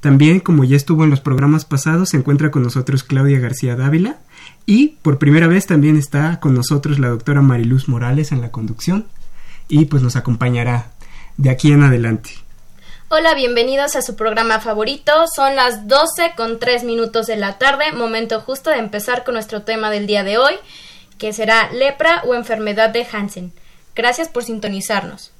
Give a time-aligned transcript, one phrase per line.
[0.00, 4.18] También, como ya estuvo en los programas pasados, se encuentra con nosotros Claudia García Dávila
[4.66, 9.06] y por primera vez también está con nosotros la doctora Mariluz Morales en la conducción
[9.68, 10.92] y pues nos acompañará
[11.38, 12.43] de aquí en adelante.
[13.16, 15.12] Hola, bienvenidos a su programa favorito.
[15.32, 19.62] Son las 12 con 3 minutos de la tarde, momento justo de empezar con nuestro
[19.62, 20.54] tema del día de hoy,
[21.16, 23.52] que será lepra o enfermedad de Hansen.
[23.94, 25.30] Gracias por sintonizarnos.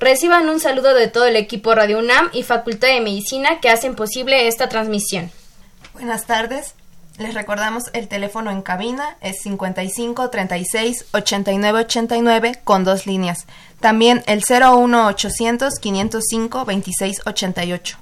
[0.00, 3.94] Reciban un saludo de todo el equipo Radio UNAM y Facultad de Medicina que hacen
[3.94, 5.30] posible esta transmisión.
[5.92, 6.74] Buenas tardes.
[7.18, 13.46] Les recordamos el teléfono en cabina es 55 36 89 89 con dos líneas.
[13.80, 17.98] También el 01 800 505 26 88.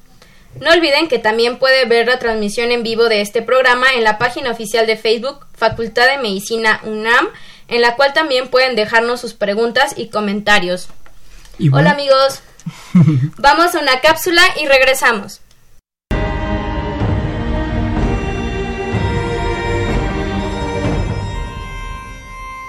[0.61, 4.19] No olviden que también puede ver la transmisión en vivo de este programa en la
[4.19, 7.29] página oficial de Facebook Facultad de Medicina UNAM,
[7.69, 10.89] en la cual también pueden dejarnos sus preguntas y comentarios.
[11.73, 12.43] Hola amigos,
[13.39, 15.41] vamos a una cápsula y regresamos.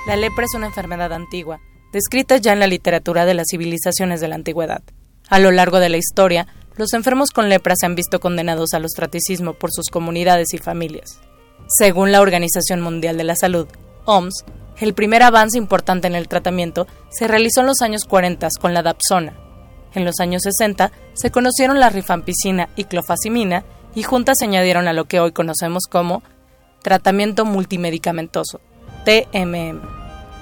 [0.08, 1.62] La lepra es una enfermedad antigua,
[1.92, 4.84] descrita ya en la literatura de las civilizaciones de la antigüedad.
[5.30, 6.46] A lo largo de la historia,
[6.76, 11.20] los enfermos con lepra se han visto condenados al ostracismo por sus comunidades y familias.
[11.68, 13.68] Según la Organización Mundial de la Salud,
[14.06, 14.46] OMS,
[14.80, 18.84] el primer avance importante en el tratamiento se realizó en los años 40 con la
[18.84, 19.34] dapsona.
[19.96, 24.94] En los años 60 se conocieron la rifampicina y clofazimina y juntas se añadieron a
[24.94, 26.22] lo que hoy conocemos como
[26.84, 28.62] tratamiento multimedicamentoso,
[29.06, 29.80] TMM.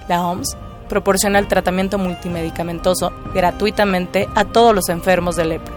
[0.08, 0.58] La OMS
[0.90, 5.74] proporciona el tratamiento multimedicamentoso gratuitamente a todos los enfermos de lepra.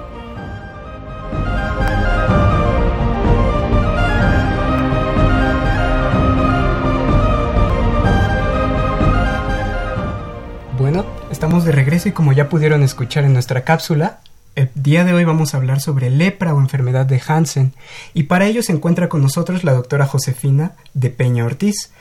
[10.79, 14.21] Bueno, estamos de regreso y como ya pudieron escuchar en nuestra cápsula,
[14.57, 17.75] el día de hoy vamos a hablar sobre lepra o enfermedad de Hansen
[18.15, 21.93] y para ello se encuentra con nosotros la doctora Josefina de Peña Ortiz.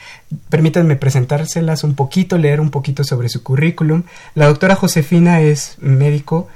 [0.47, 4.03] Permítanme presentárselas un poquito, leer un poquito sobre su currículum.
[4.35, 6.47] La doctora Josefina es médico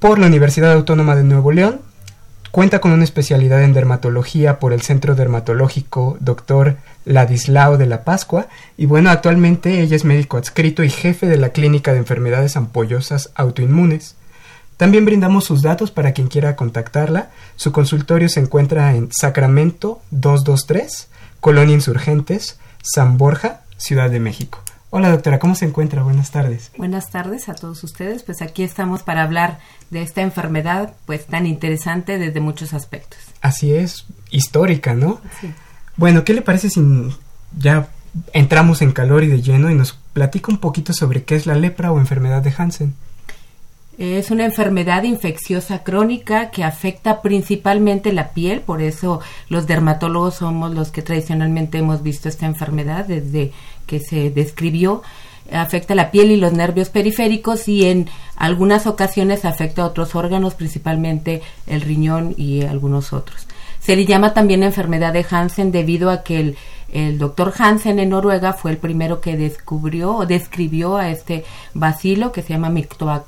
[0.00, 1.80] por la Universidad Autónoma de Nuevo León.
[2.50, 6.76] Cuenta con una especialidad en dermatología por el Centro Dermatológico Dr.
[7.04, 11.50] Ladislao de la Pascua y bueno, actualmente ella es médico adscrito y jefe de la
[11.50, 14.16] Clínica de Enfermedades Ampollosas Autoinmunes.
[14.76, 17.30] También brindamos sus datos para quien quiera contactarla.
[17.56, 21.08] Su consultorio se encuentra en Sacramento 223,
[21.40, 24.62] Colonia Insurgentes, San Borja, Ciudad de México.
[24.90, 26.02] Hola doctora, ¿cómo se encuentra?
[26.02, 26.70] Buenas tardes.
[26.76, 28.22] Buenas tardes a todos ustedes.
[28.22, 29.58] Pues aquí estamos para hablar
[29.90, 33.18] de esta enfermedad pues tan interesante desde muchos aspectos.
[33.40, 35.20] Así es, histórica, ¿no?
[35.40, 35.52] Sí.
[35.96, 36.80] Bueno, ¿qué le parece si
[37.58, 37.88] ya
[38.32, 41.54] entramos en calor y de lleno y nos platica un poquito sobre qué es la
[41.54, 42.94] lepra o enfermedad de Hansen?
[43.98, 50.74] Es una enfermedad infecciosa crónica que afecta principalmente la piel, por eso los dermatólogos somos
[50.74, 53.52] los que tradicionalmente hemos visto esta enfermedad desde
[53.86, 55.02] que se describió.
[55.50, 60.54] Afecta la piel y los nervios periféricos y en algunas ocasiones afecta a otros órganos,
[60.54, 63.46] principalmente el riñón y algunos otros.
[63.80, 66.56] Se le llama también enfermedad de Hansen debido a que el
[66.92, 71.44] el doctor Hansen en Noruega fue el primero que descubrió o describió a este
[71.74, 72.72] bacilo que se llama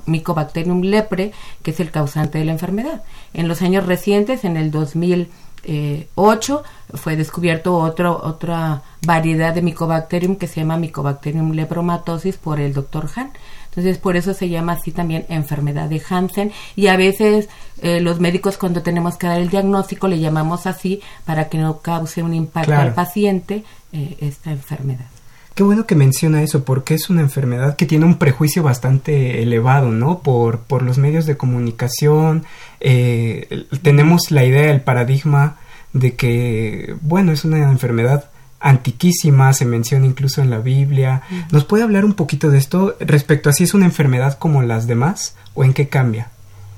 [0.05, 3.03] Mycobacterium lepre, que es el causante de la enfermedad.
[3.33, 6.63] En los años recientes, en el 2008,
[6.93, 13.09] fue descubierto otro, otra variedad de Mycobacterium que se llama Mycobacterium lepromatosis por el doctor
[13.15, 13.31] Han.
[13.69, 17.49] Entonces, por eso se llama así también enfermedad de Hansen y a veces
[17.81, 21.79] eh, los médicos cuando tenemos que dar el diagnóstico le llamamos así para que no
[21.79, 23.63] cause un impacto al paciente
[23.93, 25.05] eh, esta enfermedad.
[25.53, 29.91] Qué bueno que menciona eso, porque es una enfermedad que tiene un prejuicio bastante elevado,
[29.91, 30.19] ¿no?
[30.19, 32.45] Por, por los medios de comunicación,
[32.79, 35.57] eh, tenemos la idea, el paradigma
[35.91, 38.29] de que, bueno, es una enfermedad
[38.59, 41.21] antiquísima, se menciona incluso en la Biblia.
[41.51, 44.87] ¿Nos puede hablar un poquito de esto respecto a si es una enfermedad como las
[44.87, 46.29] demás o en qué cambia?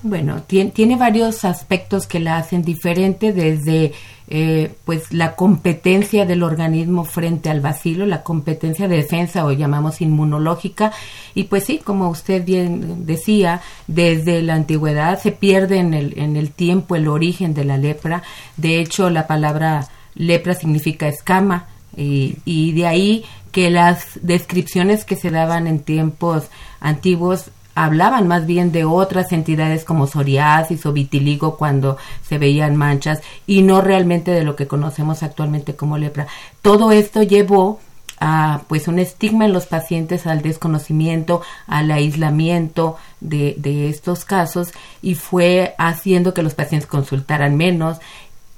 [0.03, 3.93] Bueno, tiene, tiene varios aspectos que la hacen diferente desde
[4.33, 10.01] eh, pues la competencia del organismo frente al vacilo, la competencia de defensa o llamamos
[10.01, 10.93] inmunológica
[11.35, 16.35] y pues sí, como usted bien decía, desde la antigüedad se pierde en el, en
[16.35, 18.23] el tiempo el origen de la lepra.
[18.55, 25.15] De hecho, la palabra lepra significa escama y, y de ahí que las descripciones que
[25.15, 26.45] se daban en tiempos
[26.79, 31.97] antiguos hablaban más bien de otras entidades como psoriasis o vitiligo cuando
[32.27, 36.27] se veían manchas y no realmente de lo que conocemos actualmente como lepra.
[36.61, 37.79] Todo esto llevó
[38.19, 44.73] a pues un estigma en los pacientes al desconocimiento, al aislamiento de, de estos casos
[45.01, 47.97] y fue haciendo que los pacientes consultaran menos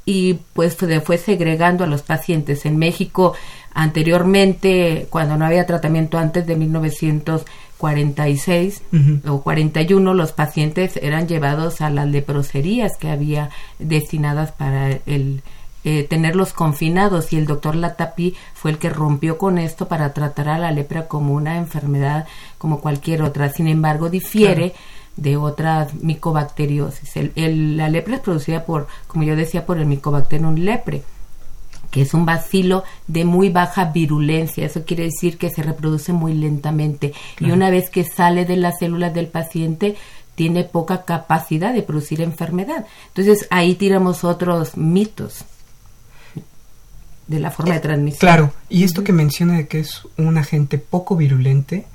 [0.06, 2.66] y pues se fue segregando a los pacientes.
[2.66, 3.34] En México
[3.74, 8.84] anteriormente, cuando no había tratamiento antes de 1946
[9.28, 15.42] o 41, los pacientes eran llevados a las leproserías que había destinadas para el
[15.86, 20.48] eh, tenerlos confinados y el doctor Latapi fue el que rompió con esto para tratar
[20.48, 22.26] a la lepra como una enfermedad
[22.58, 23.50] como cualquier otra.
[23.50, 24.74] Sin embargo, difiere
[25.16, 27.16] de otras micobacteriosis.
[27.36, 31.04] El, la lepra es producida por, como yo decía, por el Mycobacterium lepre
[31.92, 34.66] que es un bacilo de muy baja virulencia.
[34.66, 37.14] Eso quiere decir que se reproduce muy lentamente.
[37.40, 39.96] Y una vez que sale de las células del paciente,
[40.34, 42.88] tiene poca capacidad de producir enfermedad.
[43.10, 45.46] Entonces ahí tiramos otros mitos
[47.28, 48.20] de la forma de transmisión.
[48.20, 51.86] Claro, y esto que menciona de que es un agente poco virulente,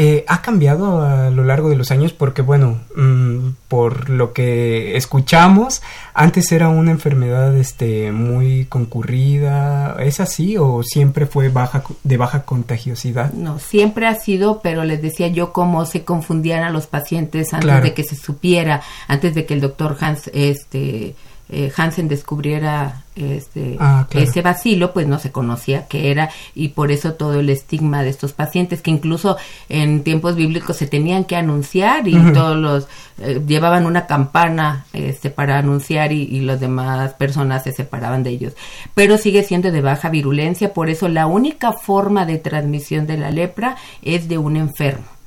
[0.00, 4.96] eh, ha cambiado a lo largo de los años porque, bueno, mm, por lo que
[4.96, 5.82] escuchamos,
[6.14, 9.96] antes era una enfermedad este, muy concurrida.
[9.98, 13.32] ¿Es así o siempre fue baja, de baja contagiosidad?
[13.32, 17.82] No, siempre ha sido, pero les decía yo cómo se confundían a los pacientes antes
[17.82, 21.16] de que se supiera, antes de que el doctor Hans este,
[21.50, 26.92] eh, Hansen descubriera este, ah, ese vacilo, pues no se conocía qué era y por
[26.92, 29.36] eso todo el estigma de estos pacientes que incluso
[29.68, 32.86] en tiempos bíblicos se tenían que anunciar y todos los
[33.18, 38.30] eh, llevaban una campana este, para anunciar y, y las demás personas se separaban de
[38.30, 38.52] ellos.
[38.94, 43.30] Pero sigue siendo de baja virulencia, por eso la única forma de transmisión de la
[43.30, 45.17] lepra es de un enfermo.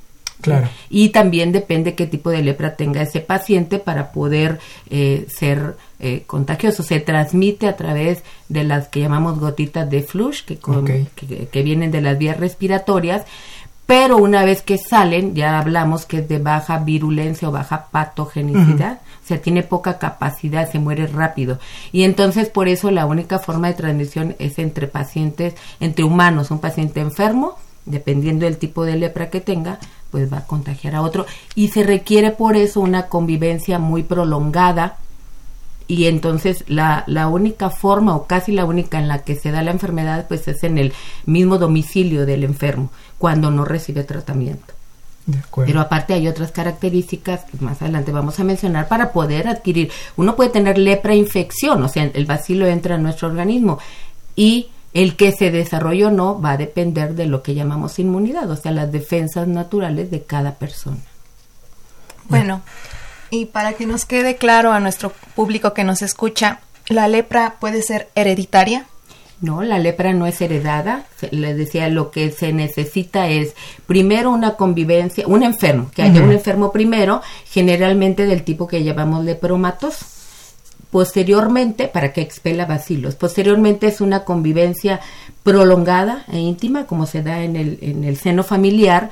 [0.42, 0.68] Claro.
[0.90, 4.58] Y también depende qué tipo de lepra tenga ese paciente para poder
[4.90, 6.82] eh, ser eh, contagioso.
[6.82, 10.58] Se transmite a través de las que llamamos gotitas de flush, que,
[11.50, 13.22] que, vienen de las vías respiratorias,
[13.86, 19.00] pero una vez que salen, ya hablamos que es de baja virulencia o baja patogenicidad,
[19.22, 21.58] o sea, tiene poca capacidad, se muere rápido.
[21.92, 26.58] Y entonces por eso la única forma de transmisión es entre pacientes, entre humanos, un
[26.58, 29.78] paciente enfermo, dependiendo del tipo de lepra que tenga,
[30.10, 31.26] pues va a contagiar a otro.
[31.54, 34.98] Y se requiere por eso una convivencia muy prolongada
[35.88, 39.62] y entonces la, la única forma o casi la única en la que se da
[39.62, 40.92] la enfermedad pues es en el
[41.26, 44.74] mismo domicilio del enfermo cuando no recibe tratamiento.
[45.54, 49.92] Pero aparte hay otras características que más adelante vamos a mencionar para poder adquirir.
[50.16, 53.78] Uno puede tener lepra infección, o sea, el bacilo entra en nuestro organismo
[54.34, 58.50] y el que se desarrolle o no va a depender de lo que llamamos inmunidad,
[58.50, 60.98] o sea, las defensas naturales de cada persona.
[62.28, 62.62] Bueno,
[63.30, 67.82] y para que nos quede claro a nuestro público que nos escucha, ¿la lepra puede
[67.82, 68.86] ser hereditaria?
[69.40, 71.04] No, la lepra no es heredada.
[71.32, 73.56] Les decía, lo que se necesita es
[73.86, 79.24] primero una convivencia, un enfermo, que haya un enfermo primero, generalmente del tipo que llamamos
[79.24, 79.96] lepromatos.
[80.92, 83.14] Posteriormente, para que expela bacilos.
[83.14, 85.00] Posteriormente es una convivencia
[85.42, 89.10] prolongada e íntima, como se da en el, en el seno familiar,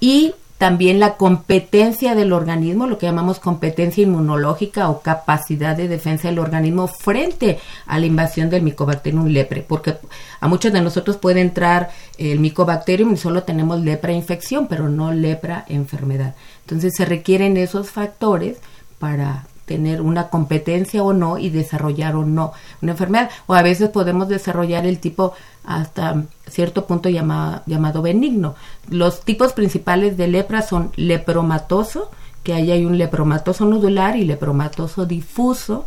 [0.00, 6.28] y también la competencia del organismo, lo que llamamos competencia inmunológica o capacidad de defensa
[6.28, 9.96] del organismo frente a la invasión del Mycobacterium lepre, porque
[10.40, 15.12] a muchos de nosotros puede entrar el Mycobacterium y solo tenemos lepra infección, pero no
[15.12, 16.34] lepra enfermedad.
[16.62, 18.56] Entonces se requieren esos factores
[18.98, 23.30] para tener una competencia o no y desarrollar o no una enfermedad.
[23.46, 25.34] O a veces podemos desarrollar el tipo
[25.64, 28.56] hasta cierto punto llamado benigno.
[28.90, 32.10] Los tipos principales de lepra son lepromatoso,
[32.42, 35.86] que ahí hay un lepromatoso nodular y lepromatoso difuso.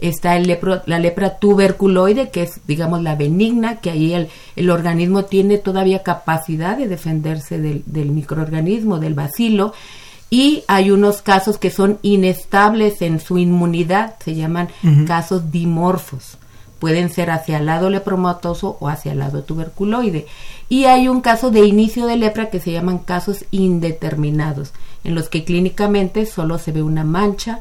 [0.00, 4.70] está el lepro, la lepra tuberculoide, que es, digamos, la benigna, que ahí el, el
[4.70, 9.72] organismo tiene todavía capacidad de defenderse del, del microorganismo, del bacilo,
[10.30, 14.68] y hay unos casos que son inestables en su inmunidad, se llaman
[15.06, 16.36] casos dimorfos.
[16.78, 20.26] Pueden ser hacia el lado lepromatoso o hacia el lado tuberculoide.
[20.68, 25.28] Y hay un caso de inicio de lepra que se llaman casos indeterminados, en los
[25.28, 27.60] que clínicamente solo se ve una mancha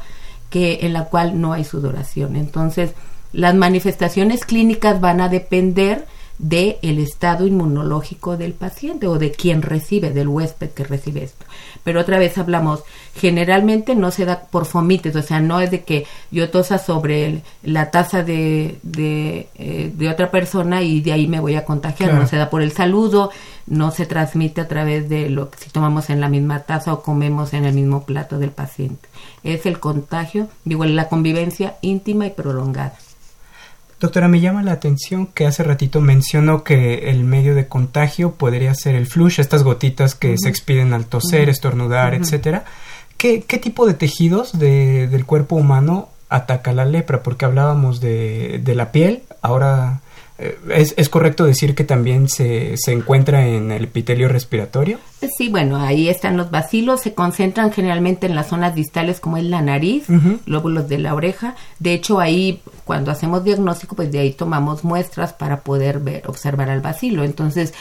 [0.50, 2.36] que en la cual no hay sudoración.
[2.36, 2.92] Entonces,
[3.34, 6.06] las manifestaciones clínicas van a depender
[6.40, 11.46] de el estado inmunológico del paciente o de quien recibe, del huésped que recibe esto.
[11.84, 12.84] Pero otra vez hablamos,
[13.16, 17.42] generalmente no se da por fomites, o sea, no es de que yo tosa sobre
[17.64, 22.14] la taza de, de, eh, de, otra persona y de ahí me voy a contagiar,
[22.14, 23.32] no se da por el saludo,
[23.66, 27.02] no se transmite a través de lo que si tomamos en la misma taza o
[27.02, 29.08] comemos en el mismo plato del paciente.
[29.44, 32.98] Es el contagio, digo, la convivencia íntima y prolongada.
[34.00, 38.76] Doctora, me llama la atención que hace ratito mencionó que el medio de contagio podría
[38.76, 42.66] ser el flush, estas gotitas que se expiden al toser, estornudar, etcétera.
[43.18, 47.24] ¿Qué, ¿Qué, tipo de tejidos de, del cuerpo humano ataca la lepra?
[47.24, 50.02] Porque hablábamos de, de la piel, ahora
[50.38, 55.00] ¿Es, ¿Es, correcto decir que también se, se, encuentra en el epitelio respiratorio?
[55.36, 59.46] Sí, bueno, ahí están los bacilos, se concentran generalmente en las zonas distales como es
[59.46, 60.06] la nariz,
[60.46, 61.56] lóbulos de la oreja.
[61.80, 66.70] De hecho, ahí cuando hacemos diagnóstico, pues de ahí tomamos muestras para poder ver, observar
[66.70, 67.24] al bacilo.
[67.24, 67.74] Entonces,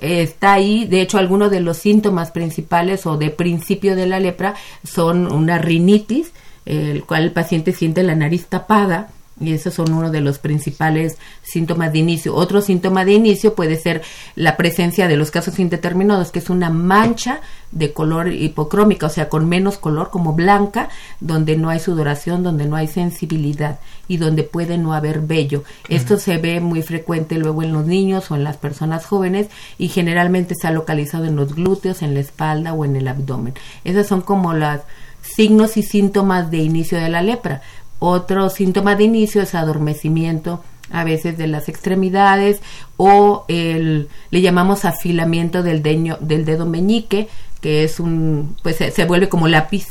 [0.00, 4.56] está ahí, de hecho, algunos de los síntomas principales o de principio de la lepra
[4.82, 6.32] son una rinitis,
[6.66, 11.16] el cual el paciente siente la nariz tapada, y esos son uno de los principales
[11.42, 12.34] síntomas de inicio.
[12.34, 14.02] Otro síntoma de inicio puede ser
[14.36, 17.40] la presencia de los casos indeterminados, que es una mancha
[17.72, 20.88] de color hipocrómica, o sea, con menos color, como blanca,
[21.20, 25.64] donde no hay sudoración, donde no hay sensibilidad y donde puede no haber vello.
[25.88, 29.88] Esto se ve muy frecuente luego en los niños o en las personas jóvenes y
[29.88, 33.54] generalmente está localizado en los glúteos, en la espalda o en el abdomen.
[33.84, 34.80] Esos son como los
[35.22, 37.62] signos y síntomas de inicio de la lepra
[38.00, 42.60] otro síntoma de inicio es adormecimiento a veces de las extremidades
[42.96, 47.28] o el, le llamamos afilamiento del, del dedo meñique,
[47.60, 49.86] que es un, pues se, vuelve como lápiz.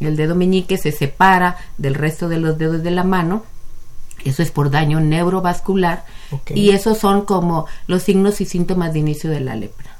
[0.00, 3.44] El dedo meñique se separa del resto de los dedos de la mano.
[4.24, 6.04] Eso es por daño neurovascular.
[6.54, 9.96] Y esos son como los signos y síntomas de inicio de la lepra.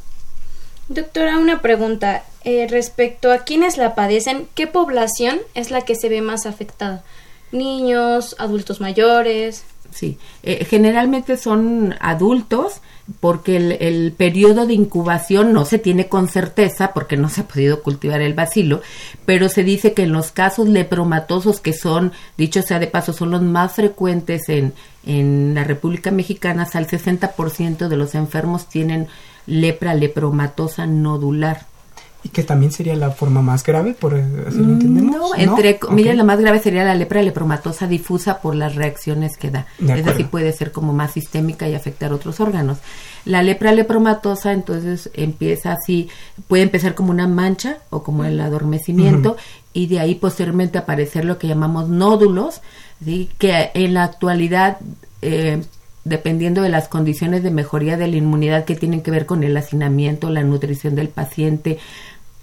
[0.88, 2.25] Doctora, una pregunta.
[2.45, 7.04] Eh, respecto a quienes la padecen, ¿qué población es la que se ve más afectada?
[7.52, 9.64] Niños, adultos mayores.
[9.92, 12.80] Sí, eh, generalmente son adultos
[13.21, 17.49] porque el, el, periodo de incubación no se tiene con certeza porque no se ha
[17.49, 18.80] podido cultivar el bacilo,
[19.26, 23.32] pero se dice que en los casos lepromatosos que son, dicho sea de paso, son
[23.32, 24.73] los más frecuentes en,
[25.04, 29.09] en la República Mexicana, hasta el 60% de los enfermos tienen
[29.47, 31.66] lepra lepromatosa nodular.
[32.25, 35.17] Y que también sería la forma más grave, por así lo entendemos.
[35.17, 39.50] No, entre comillas, la más grave sería la lepra lepromatosa difusa por las reacciones que
[39.50, 39.67] da.
[39.81, 42.79] es decir, puede ser como más sistémica y afectar otros órganos.
[43.25, 46.09] La lepra lepromatosa, entonces, empieza así,
[46.49, 49.37] puede empezar como una mancha o como el adormecimiento,
[49.73, 52.61] y de ahí posteriormente aparecer lo que llamamos nódulos,
[53.05, 53.31] ¿sí?
[53.38, 54.79] que en la actualidad.
[55.23, 55.62] Eh,
[56.05, 59.57] dependiendo de las condiciones de mejoría de la inmunidad que tienen que ver con el
[59.57, 61.79] hacinamiento, la nutrición del paciente,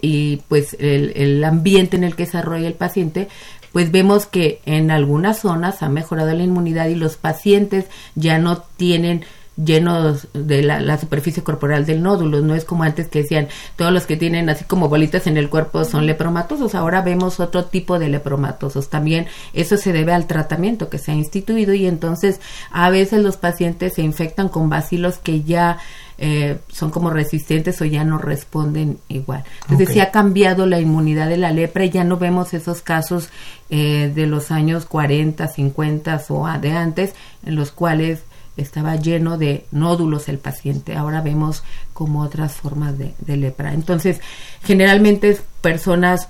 [0.01, 3.27] y pues el, el ambiente en el que desarrolla el paciente,
[3.71, 8.57] pues vemos que en algunas zonas ha mejorado la inmunidad y los pacientes ya no
[8.77, 9.25] tienen
[9.63, 14.05] llenos de la, superficie corporal del nódulo, no es como antes que decían todos los
[14.05, 18.09] que tienen así como bolitas en el cuerpo son lepromatosos, ahora vemos otro tipo de
[18.09, 22.39] lepromatosos, también eso se debe al tratamiento que se ha instituido y entonces
[22.71, 25.77] a veces los pacientes se infectan con bacilos que ya
[26.17, 29.45] eh, son como resistentes o ya no responden igual.
[29.63, 33.29] Entonces si ha cambiado la inmunidad de la lepra y ya no vemos esos casos
[33.69, 37.13] eh, de los años 40, 50 o de antes
[37.45, 38.23] en los cuales
[38.61, 40.95] estaba lleno de nódulos el paciente.
[40.95, 41.63] Ahora vemos
[41.93, 43.73] como otras formas de, lepra.
[43.73, 44.21] Entonces,
[44.63, 46.29] generalmente personas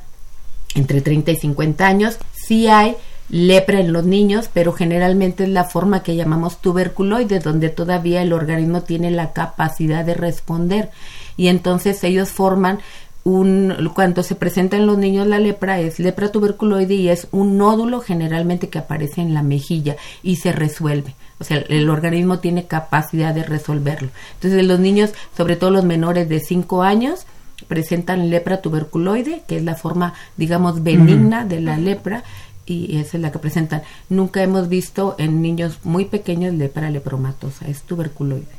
[0.76, 2.96] entre 30 y 50 años, sí hay
[3.30, 8.34] lepra en los niños, pero generalmente es la forma que llamamos tuberculoide, donde todavía el
[8.34, 10.90] organismo tiene la capacidad de responder.
[11.38, 12.80] Y entonces ellos forman
[13.24, 17.58] un, cuando se presenta en los niños la lepra es lepra tuberculoide y es un
[17.58, 21.16] nódulo generalmente que aparece en la mejilla y se resuelve.
[21.40, 24.10] O sea, el organismo tiene capacidad de resolverlo.
[24.36, 27.26] Entonces, los niños, sobre todo los menores de 5 años,
[27.68, 32.24] presentan lepra tuberculoide, que es la forma, digamos, benigna de la lepra,
[32.66, 33.82] y esa es la que presentan.
[34.10, 38.59] Nunca hemos visto en niños muy pequeños lepra lepromatosa, es tuberculoide.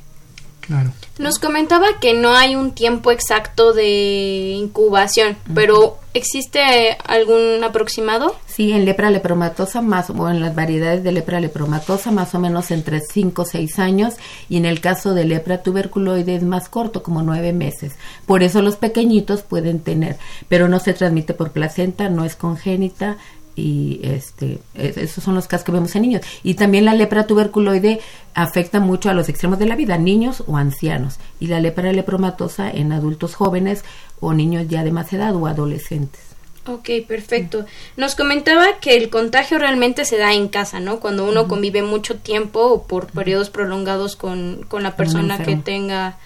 [1.19, 8.37] Nos comentaba que no hay un tiempo exacto de incubación, pero ¿existe algún aproximado?
[8.47, 12.71] Sí, en lepra lepromatosa más o en las variedades de lepra lepromatosa más o menos
[12.71, 14.15] entre 5 o 6 años
[14.49, 17.95] y en el caso de lepra tuberculoide es más corto, como 9 meses.
[18.27, 23.19] Por eso los pequeñitos pueden tener, pero no se transmite por placenta, no es congénita,
[23.61, 28.01] y este esos son los casos que vemos en niños y también la lepra tuberculoide
[28.35, 32.71] afecta mucho a los extremos de la vida niños o ancianos y la lepra lepromatosa
[32.71, 33.85] en adultos jóvenes
[34.21, 36.31] o niños ya de más edad o adolescentes
[36.67, 37.65] Ok, perfecto.
[37.97, 41.01] Nos comentaba que el contagio realmente se da en casa, ¿no?
[41.01, 46.19] Cuando uno convive mucho tiempo o por periodos prolongados con, con la persona que tenga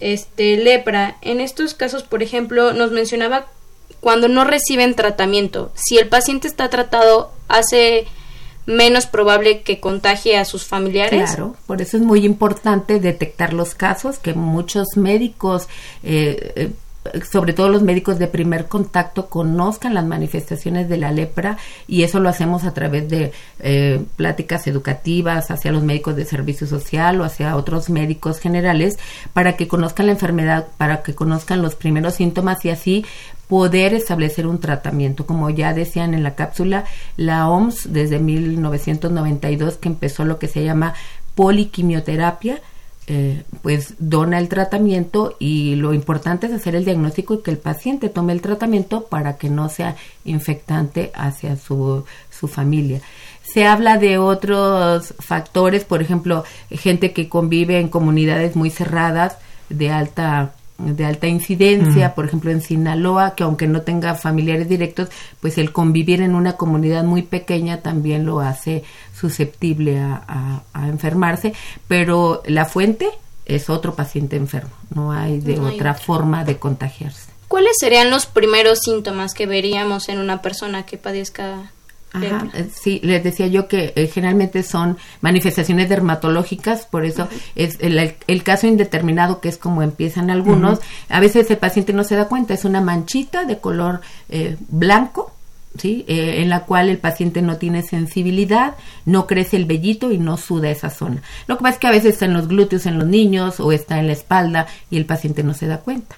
[0.00, 1.18] este lepra.
[1.20, 3.48] En estos casos, por ejemplo, nos mencionaba
[4.00, 5.72] cuando no reciben tratamiento.
[5.74, 8.06] Si el paciente está tratado, hace
[8.66, 11.30] menos probable que contagie a sus familiares.
[11.30, 15.68] Claro, por eso es muy importante detectar los casos que muchos médicos
[16.02, 16.70] eh, eh
[17.30, 22.20] sobre todo los médicos de primer contacto, conozcan las manifestaciones de la lepra y eso
[22.20, 27.24] lo hacemos a través de eh, pláticas educativas hacia los médicos de servicio social o
[27.24, 28.98] hacia otros médicos generales
[29.32, 33.04] para que conozcan la enfermedad, para que conozcan los primeros síntomas y así
[33.48, 35.26] poder establecer un tratamiento.
[35.26, 36.84] Como ya decían en la cápsula,
[37.16, 40.94] la OMS desde 1992 que empezó lo que se llama
[41.34, 42.60] poliquimioterapia,
[43.08, 47.58] eh, pues dona el tratamiento y lo importante es hacer el diagnóstico y que el
[47.58, 53.00] paciente tome el tratamiento para que no sea infectante hacia su, su familia.
[53.44, 59.36] Se habla de otros factores, por ejemplo, gente que convive en comunidades muy cerradas
[59.68, 65.08] de alta de alta incidencia, por ejemplo en Sinaloa, que aunque no tenga familiares directos,
[65.40, 68.84] pues el convivir en una comunidad muy pequeña también lo hace
[69.18, 71.54] susceptible a, enfermarse,
[71.88, 73.08] pero la fuente
[73.46, 77.30] es otro paciente enfermo, no hay de otra forma de contagiarse.
[77.48, 81.70] ¿Cuáles serían los primeros síntomas que veríamos en una persona que padezca
[82.16, 87.78] Ajá, eh, sí, les decía yo que eh, generalmente son manifestaciones dermatológicas, por eso es
[87.80, 90.80] el, caso indeterminado que es como empiezan algunos.
[91.08, 95.32] A veces el paciente no se da cuenta, es una manchita de color eh, blanco,
[95.76, 96.04] ¿sí?
[96.08, 100.70] en la cual el paciente no tiene sensibilidad, no crece el vellito y no suda
[100.70, 101.22] esa zona.
[101.46, 103.72] Lo que pasa es que a veces está en los glúteos en los niños o
[103.72, 106.16] está en la espalda y el paciente no se da cuenta.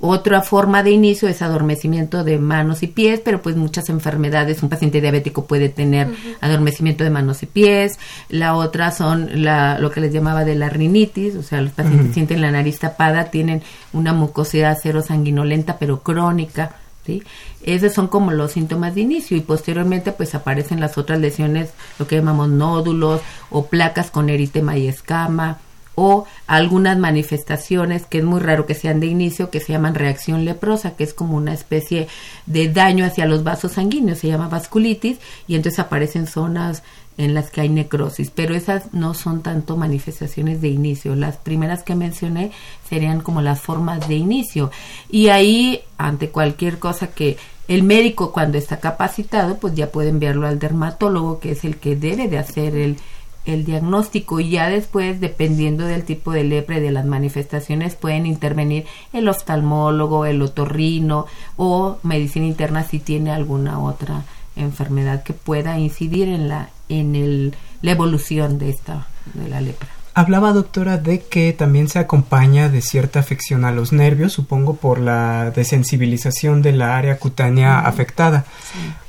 [0.00, 4.68] Otra forma de inicio es adormecimiento de manos y pies, pero pues muchas enfermedades, un
[4.68, 6.08] paciente diabético puede tener
[6.40, 7.98] adormecimiento de manos y pies.
[8.28, 12.12] La otra son la, lo que les llamaba de la rinitis, o sea, los pacientes
[12.14, 16.76] sienten la nariz tapada, tienen una mucosidad cero sanguinolenta, pero crónica.
[17.06, 17.22] ¿Sí?
[17.62, 22.06] Esos son como los síntomas de inicio y posteriormente pues aparecen las otras lesiones, lo
[22.06, 25.58] que llamamos nódulos o placas con eritema y escama,
[25.94, 30.44] o algunas manifestaciones que es muy raro que sean de inicio que se llaman reacción
[30.44, 32.08] leprosa que es como una especie
[32.46, 36.82] de daño hacia los vasos sanguíneos se llama vasculitis y entonces aparecen zonas
[37.16, 38.30] en las que hay necrosis.
[38.30, 41.14] Pero esas no son tanto manifestaciones de inicio.
[41.14, 42.52] Las primeras que mencioné
[42.88, 44.70] serían como las formas de inicio.
[45.08, 47.36] Y ahí ante cualquier cosa que
[47.68, 51.96] el médico cuando está capacitado pues ya puede enviarlo al dermatólogo que es el que
[51.96, 52.98] debe de hacer el
[53.46, 58.26] el diagnóstico y ya después, dependiendo del tipo de lepra y de las manifestaciones, pueden
[58.26, 61.26] intervenir el oftalmólogo, el otorrino
[61.56, 64.24] o medicina interna si tiene alguna otra
[64.56, 69.88] enfermedad que pueda incidir en la en el, la evolución de esta de la lepra.
[70.16, 75.00] Hablaba, doctora, de que también se acompaña de cierta afección a los nervios, supongo por
[75.00, 78.44] la desensibilización de la área cutánea afectada.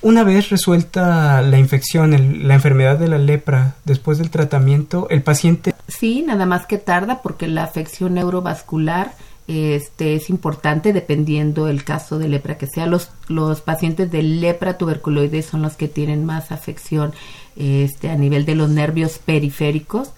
[0.01, 5.75] Una vez resuelta la infección, la enfermedad de la lepra, después del tratamiento, el paciente...
[5.87, 9.13] Sí, nada más que tarda porque la afección neurovascular
[9.47, 12.87] este es importante dependiendo el caso de lepra que sea.
[12.87, 17.13] Los los pacientes de lepra tuberculoides son los que tienen más afección
[17.55, 20.09] este a nivel de los nervios periféricos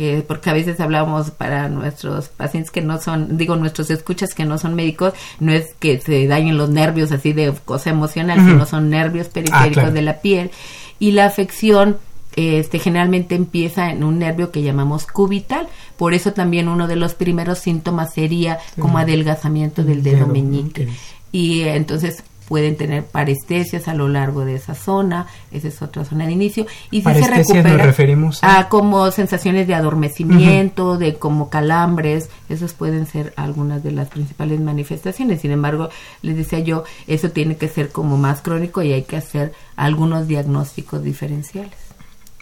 [0.00, 4.46] eh, porque a veces hablamos para nuestros pacientes que no son, digo, nuestros escuchas que
[4.46, 8.64] no son médicos, no es que se dañen los nervios así de cosa emocional, sino
[8.64, 10.50] son nervios ah, periféricos de la piel.
[10.98, 11.98] Y la afección
[12.36, 17.14] este, generalmente empieza en un nervio que llamamos cubital, por eso también uno de los
[17.14, 20.88] primeros síntomas sería como adelgazamiento del dedo meñique.
[21.32, 26.26] Y entonces pueden tener parestesias a lo largo de esa zona, esa es otra zona
[26.26, 31.14] de inicio, y si se Parestesias recupera nos referimos a como sensaciones de adormecimiento, de
[31.14, 35.42] como calambres, esas pueden ser algunas de las principales manifestaciones.
[35.42, 35.90] Sin embargo,
[36.22, 40.26] les decía yo, eso tiene que ser como más crónico y hay que hacer algunos
[40.26, 41.78] diagnósticos diferenciales.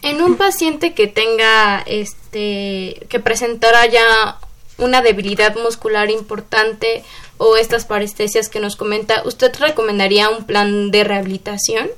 [0.01, 4.39] En un paciente que tenga, este, que presentara ya
[4.79, 7.05] una debilidad muscular importante
[7.37, 11.89] o estas parestesias que nos comenta, ¿usted recomendaría un plan de rehabilitación?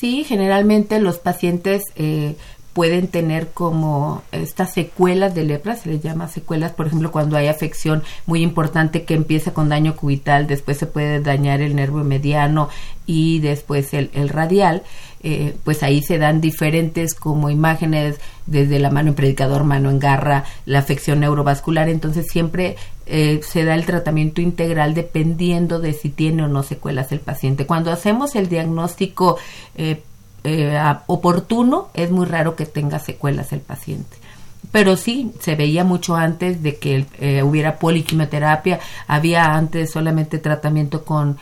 [0.00, 2.36] Sí, generalmente los pacientes eh,
[2.78, 7.48] pueden tener como estas secuelas de lepra, se les llama secuelas, por ejemplo, cuando hay
[7.48, 12.68] afección muy importante que empieza con daño cubital, después se puede dañar el nervio mediano
[13.04, 14.84] y después el, radial.
[15.24, 19.98] Eh, pues ahí se dan diferentes como imágenes desde la mano en predicador, mano en
[19.98, 26.10] garra, la afección neurovascular, entonces siempre eh, se da el tratamiento integral dependiendo de si
[26.10, 27.66] tiene o no secuelas el paciente.
[27.66, 29.36] Cuando hacemos el diagnóstico
[29.74, 30.00] eh,
[31.06, 34.16] oportuno, es muy raro que tenga secuelas el paciente
[34.70, 37.06] pero sí se veía mucho antes de que
[37.42, 41.38] hubiera poliquimioterapia había antes solamente tratamiento con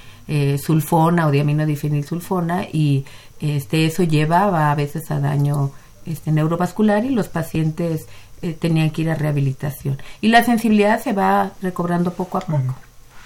[0.63, 3.05] sulfona o diaminodifenilsulfona y
[3.41, 5.73] este, eso llevaba a veces a daño
[6.07, 8.07] este, neurovascular y los pacientes
[8.43, 9.99] eh, tenían que ir a rehabilitación.
[10.21, 12.75] Y la sensibilidad se va recobrando poco a poco.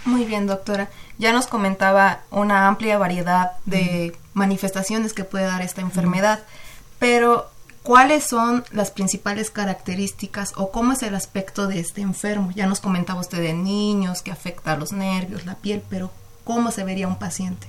[0.05, 0.89] Muy bien, doctora.
[1.19, 6.41] Ya nos comentaba una amplia variedad de manifestaciones que puede dar esta enfermedad,
[6.99, 7.51] pero
[7.83, 12.51] ¿cuáles son las principales características o cómo es el aspecto de este enfermo?
[12.55, 16.11] Ya nos comentaba usted de niños que afecta a los nervios, la piel, pero
[16.45, 17.67] cómo se vería un paciente.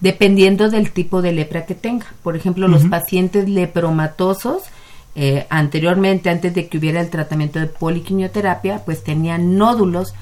[0.00, 2.06] Dependiendo del tipo de lepra que tenga.
[2.22, 4.62] Por ejemplo, los pacientes lepromatosos,
[5.14, 10.14] eh, anteriormente, antes de que hubiera el tratamiento de poliquimioterapia, pues tenían nódulos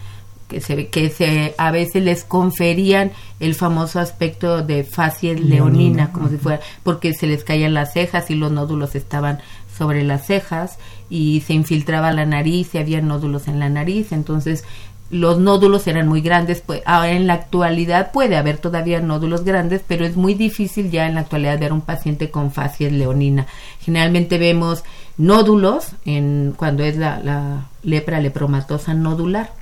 [0.49, 6.29] que se que se a veces les conferían el famoso aspecto de facies leonina, como
[6.29, 9.41] si fuera porque se les caían las cejas y los nódulos estaban
[9.77, 10.79] sobre las cejas
[11.11, 14.65] y se infiltraba la nariz y había nódulos en la nariz, entonces
[15.11, 19.83] los nódulos eran muy grandes, pues ahora en la actualidad puede haber todavía nódulos grandes,
[19.87, 23.47] pero es muy difícil ya en la actualidad ver un paciente con facies leonina.
[23.81, 24.83] Generalmente vemos
[25.17, 29.53] nódulos en cuando es la, la lepra lepromatosa nodular.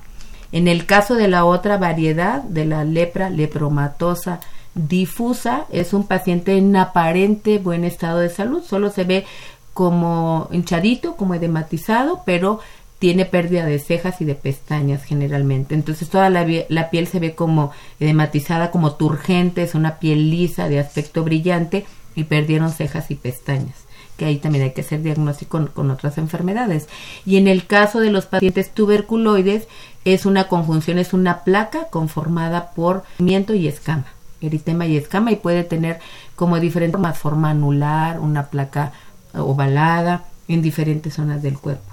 [0.55, 4.39] En el caso de la otra variedad de la lepra lepromatosa
[4.73, 9.25] difusa, es un paciente en aparente buen estado de salud, solo se ve
[9.73, 12.61] como hinchadito, como edematizado, pero
[12.99, 15.75] tiene pérdida de cejas y de pestañas generalmente.
[15.75, 16.45] Entonces toda la,
[16.89, 22.23] piel se ve como edematizada, como turgente, es una piel lisa de aspecto brillante y
[22.23, 23.85] perdieron cejas y pestañas
[24.17, 26.87] que ahí también hay que hacer diagnóstico con, otras enfermedades.
[27.25, 29.67] Y en el caso de los pacientes tuberculoides
[30.05, 34.05] es una conjunción, es una placa conformada por miento y escama,
[34.39, 35.99] eritema y escama y puede tener
[36.35, 38.93] como diferentes formas, forma anular, una placa
[39.33, 41.91] ovalada en diferentes zonas del cuerpo.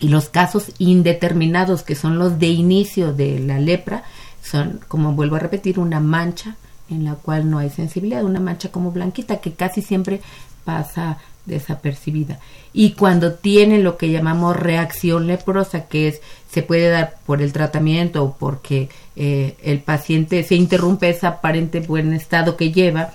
[0.00, 4.02] Y los casos indeterminados, que son los de inicio de la lepra,
[4.42, 6.56] son, como vuelvo a repetir, una mancha
[6.90, 10.20] en la cual no hay sensibilidad, una mancha como blanquita que casi siempre
[10.64, 12.38] pasa desapercibida.
[12.72, 17.52] Y cuando tiene lo que llamamos reacción leprosa, que es se puede dar por el
[17.52, 23.12] tratamiento o porque eh, el paciente se interrumpe ese aparente buen estado que lleva,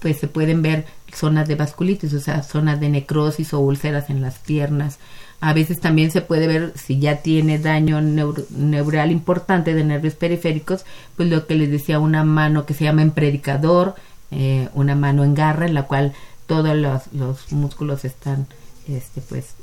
[0.00, 4.20] pues se pueden ver zonas de vasculitis, o sea, zonas de necrosis o úlceras en
[4.20, 4.98] las piernas,
[5.40, 10.86] a veces también se puede ver si ya tiene daño neural importante de nervios periféricos,
[11.16, 13.94] pues lo que les decía, una mano que se llama en predicador,
[14.30, 16.14] eh, una mano en garra, en la cual
[16.62, 18.46] todos los, músculos están,
[18.88, 19.54] este, pues,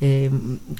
[0.00, 0.30] eh,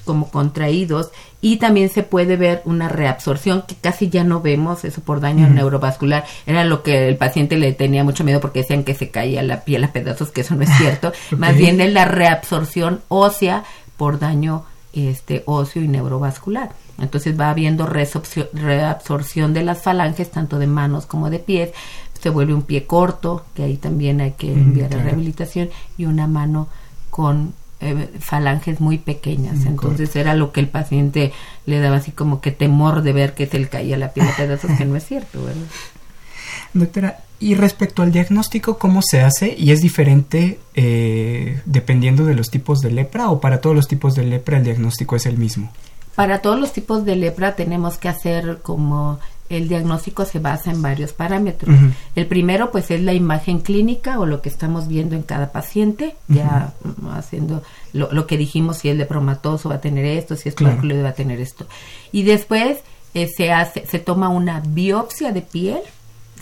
[0.05, 5.01] como contraídos y también se puede ver una reabsorción que casi ya no vemos eso
[5.03, 8.95] por daño neurovascular era lo que el paciente le tenía mucho miedo porque decían que
[8.95, 12.07] se caía la piel a pedazos que eso no es cierto más bien es la
[12.07, 13.63] reabsorción ósea
[13.97, 16.71] por daño este, óseo y neurovascular.
[16.99, 21.71] Entonces va habiendo reabsorción de las falanges, tanto de manos como de pies.
[22.25, 26.27] Se vuelve un pie corto, que ahí también hay que enviar a rehabilitación, y una
[26.27, 26.69] mano
[27.11, 29.67] con eh, falanges muy pequeñas.
[29.67, 31.35] Entonces era lo que el paciente
[31.67, 34.35] le daba así como que temor de ver que se le caía la piel a
[34.35, 35.67] pedazos, que no es cierto, ¿verdad?
[36.73, 39.55] Doctora, y respecto al diagnóstico, ¿cómo se hace?
[39.59, 44.15] ¿Y es diferente eh, dependiendo de los tipos de lepra o para todos los tipos
[44.15, 45.71] de lepra el diagnóstico es el mismo?
[46.15, 50.83] Para todos los tipos de lepra tenemos que hacer como el diagnóstico se basa en
[50.83, 51.77] varios parámetros.
[52.15, 56.17] El primero pues es la imagen clínica o lo que estamos viendo en cada paciente,
[56.29, 56.73] ya
[57.13, 60.81] haciendo lo, que dijimos, si es lepromatoso va a tener esto, si es claro.
[61.03, 61.67] va a tener esto.
[62.11, 62.79] Y después
[63.13, 65.81] eh, se hace, se toma una biopsia de piel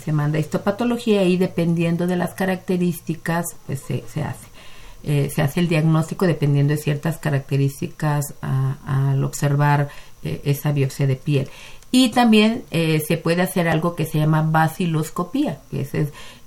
[0.03, 4.47] se manda histopatología y dependiendo de las características, pues se, se hace.
[5.05, 9.89] Eh, se hace el diagnóstico dependiendo de ciertas características al observar
[10.23, 11.49] eh, esa biopsia de piel.
[11.95, 15.93] Y también eh, se puede hacer algo que se llama baciloscopía, que es,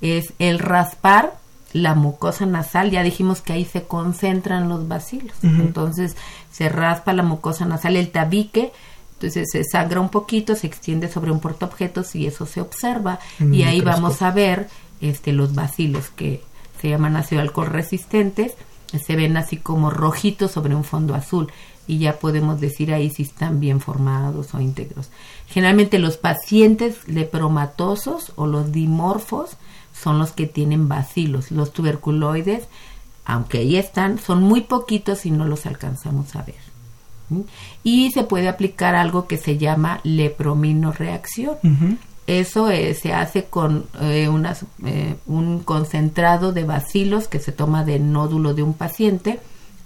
[0.00, 1.38] es, el raspar
[1.72, 2.90] la mucosa nasal.
[2.90, 5.36] Ya dijimos que ahí se concentran los bacilos.
[5.44, 6.16] Entonces
[6.50, 8.72] se raspa la mucosa nasal, el tabique,
[9.12, 13.20] entonces se sangra un poquito, se extiende sobre un portaobjetos y eso se observa.
[13.38, 14.66] y ahí vamos a ver
[15.00, 16.42] este, los bacilos que
[16.82, 18.54] se llaman ácido alcohol resistentes.
[19.00, 21.52] Se ven así como rojitos sobre un fondo azul
[21.86, 25.10] y ya podemos decir ahí si están bien formados o íntegros.
[25.46, 29.56] Generalmente los pacientes lepromatosos o los dimorfos
[29.92, 31.50] son los que tienen bacilos.
[31.50, 32.64] Los tuberculoides,
[33.24, 36.66] aunque ahí están, son muy poquitos y no los alcanzamos a ver.
[37.82, 41.56] Y se puede aplicar algo que se llama leprominoreacción.
[42.26, 44.28] Eso eh, se hace con eh,
[44.84, 49.38] eh, un concentrado de bacilos que se toma del nódulo de un paciente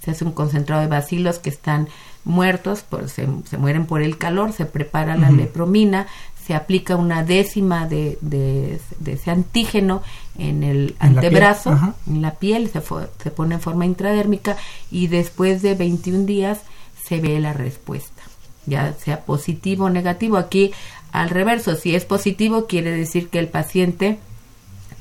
[0.02, 1.88] se hace un concentrado de bacilos que están
[2.24, 3.26] muertos, pues se,
[3.58, 6.06] mueren por el calor, se prepara la lepromina,
[6.46, 10.02] se aplica una décima de, de, ese antígeno
[10.38, 12.82] en el antebrazo, en la piel, se,
[13.22, 14.56] se pone en forma intradérmica
[14.90, 16.60] y después de 21 días
[17.06, 18.22] se ve la respuesta,
[18.66, 20.36] ya sea positivo o negativo.
[20.36, 20.72] Aquí
[21.12, 24.18] al reverso, si es positivo quiere decir que el paciente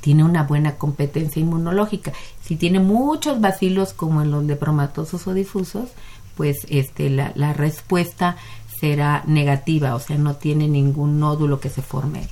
[0.00, 2.12] tiene una buena competencia inmunológica.
[2.42, 5.90] Si tiene muchos bacilos como en los lepromatosos o difusos,
[6.36, 8.36] pues este, la, la respuesta
[8.80, 12.28] será negativa, o sea, no tiene ningún nódulo que se forme.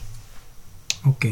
[1.04, 1.26] Ok.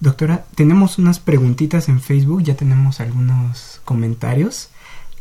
[0.00, 4.70] Doctora, tenemos unas preguntitas en Facebook, ya tenemos algunos comentarios.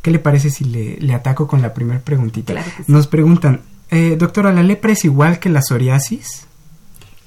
[0.02, 2.56] ¿Qué le parece si le, ataco con la primera preguntita?
[2.88, 6.48] Nos preguntan, eh, doctora, ¿la lepra es igual que la psoriasis?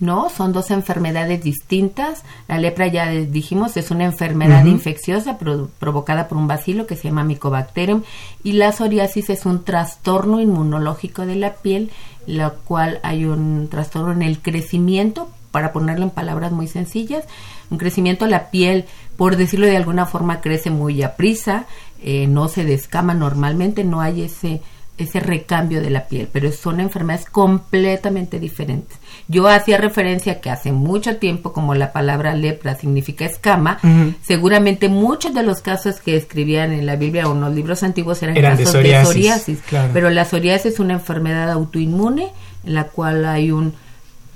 [0.01, 2.25] No, son dos enfermedades distintas.
[2.49, 5.39] La lepra, ya dijimos, es una enfermedad infecciosa
[5.79, 8.03] provocada por un bacilo que se llama Mycobacterium
[8.43, 11.91] y la psoriasis es un trastorno inmunológico de la piel,
[12.27, 17.25] la cual hay un trastorno en el crecimiento, para ponerlo en palabras muy sencillas,
[17.71, 21.67] un crecimiento, la piel, por decirlo de alguna forma, crece muy a prisa,
[22.03, 24.61] eh, no se descama normalmente, no hay ese
[24.97, 28.99] ese recambio de la piel, pero son enfermedades completamente diferentes.
[29.27, 33.79] Yo hacía referencia que hace mucho tiempo, como la palabra lepra significa escama,
[34.23, 38.23] seguramente muchos de los casos que escribían en la Biblia o en los libros antiguos
[38.23, 39.59] eran, casos de psoriasis,
[39.93, 42.33] pero la psoriasis es una enfermedad autoinmune
[42.65, 43.75] en la cual hay un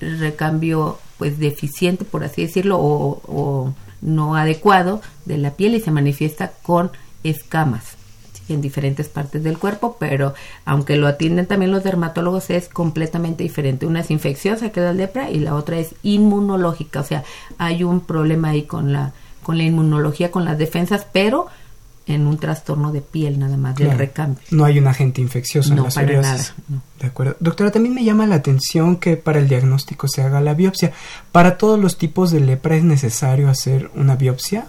[0.01, 5.91] recambio pues deficiente, por así decirlo, o, o no adecuado de la piel y se
[5.91, 6.93] manifiesta con
[7.25, 7.98] escamas
[8.49, 10.35] en diferentes partes del cuerpo, pero
[10.65, 13.87] aunque lo atienden también los dermatólogos es completamente diferente.
[13.87, 17.25] Una es infecciosa, que es la lepra, y la otra es inmunológica, o sea,
[17.59, 21.47] hay un problema ahí con la con la inmunología, con las defensas, pero
[22.09, 24.43] en un trastorno de piel nada más, del recambio.
[24.51, 26.55] No hay un agente infeccioso en la psoriasis.
[27.01, 27.37] De acuerdo.
[27.39, 30.93] Doctora, también me llama la atención que para el diagnóstico se haga la biopsia.
[31.33, 34.67] ¿Para todos los tipos de lepra es necesario hacer una biopsia?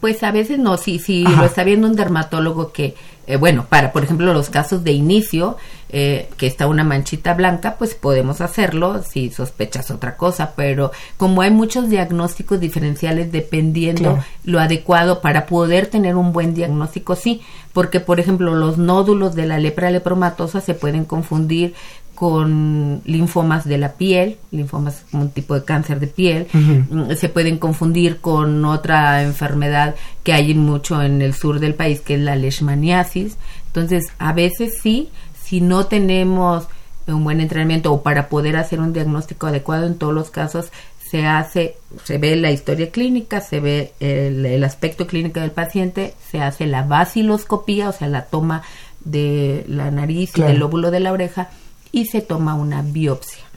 [0.00, 2.94] Pues a veces no, si, si lo está viendo un dermatólogo que,
[3.26, 5.56] eh, bueno, para, por ejemplo, los casos de inicio,
[5.90, 11.42] eh, que está una manchita blanca, pues podemos hacerlo si sospechas otra cosa, pero como
[11.42, 17.40] hay muchos diagnósticos diferenciales dependiendo lo adecuado para poder tener un buen diagnóstico, sí,
[17.72, 21.74] porque, por ejemplo, los nódulos de la lepra lepromatosa se pueden confundir
[22.18, 27.28] con linfomas de la piel, linfomas como un tipo de cáncer de piel, mm, se
[27.28, 32.20] pueden confundir con otra enfermedad que hay mucho en el sur del país, que es
[32.20, 33.36] la leishmaniasis.
[33.68, 36.66] Entonces, a veces sí, si no tenemos
[37.06, 40.72] un buen entrenamiento o para poder hacer un diagnóstico adecuado en todos los casos,
[41.08, 46.40] se hace, se ve la historia clínica, se ve el, aspecto clínico del paciente, se
[46.40, 48.62] hace la baciloscopía, o sea, la toma
[49.04, 51.50] de la nariz y del lóbulo de la oreja,
[51.92, 53.48] y se toma una biopsia.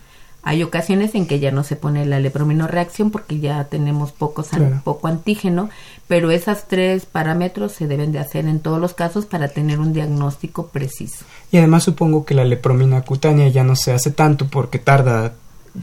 [0.44, 2.20] Hay ocasiones en que ya no se pone la
[2.68, 4.44] reacción porque ya tenemos poco,
[4.84, 5.70] poco antígeno,
[6.08, 9.94] pero esos tres parámetros se deben de hacer en todos los casos para tener un
[9.94, 11.26] diagnóstico preciso.
[11.52, 15.34] Y además supongo que la lepromina cutánea ya no se hace tanto porque tarda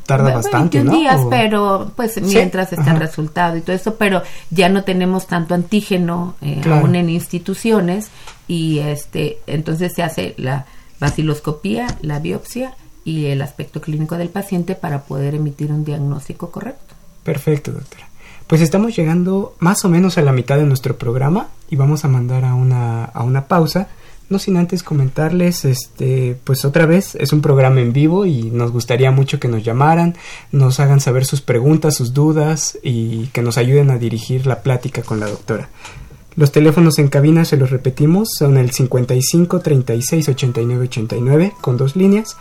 [0.05, 0.93] tarda bastante, ¿no?
[0.93, 5.55] días, pero pues mientras está el resultado y todo eso, pero ya no tenemos tanto
[5.55, 8.11] antígeno eh, aún en instituciones
[8.47, 10.67] y este entonces se hace la
[11.01, 16.95] vaciloscopía, la biopsia y el aspecto clínico del paciente para poder emitir un diagnóstico correcto.
[17.25, 18.09] Perfecto, doctora.
[18.47, 22.09] Pues estamos llegando más o menos a la mitad de nuestro programa y vamos a
[22.09, 23.89] mandar a una, a una pausa.
[24.31, 28.73] no sin antes comentarles, este, pues otra vez es un programa en vivo y nos
[28.73, 30.17] gustaría mucho que nos llamaran,
[30.53, 35.03] nos hagan saber sus preguntas, sus dudas y que nos ayuden a dirigir la plática
[35.03, 35.69] con la doctora.
[36.39, 41.97] Los teléfonos en cabina, se los repetimos, son el 55 36 89 89 con dos
[41.97, 42.37] líneas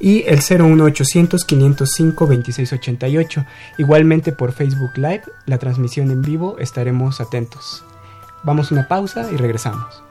[0.00, 3.44] y el 01 800 505 26 88.
[3.76, 7.84] Igualmente por Facebook Live, la transmisión en vivo, estaremos atentos.
[8.42, 10.02] Vamos a una pausa y regresamos.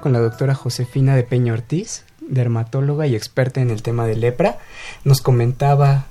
[0.00, 4.58] Con la doctora Josefina de Peña Ortiz, dermatóloga y experta en el tema de lepra.
[5.04, 6.06] Nos comentaba,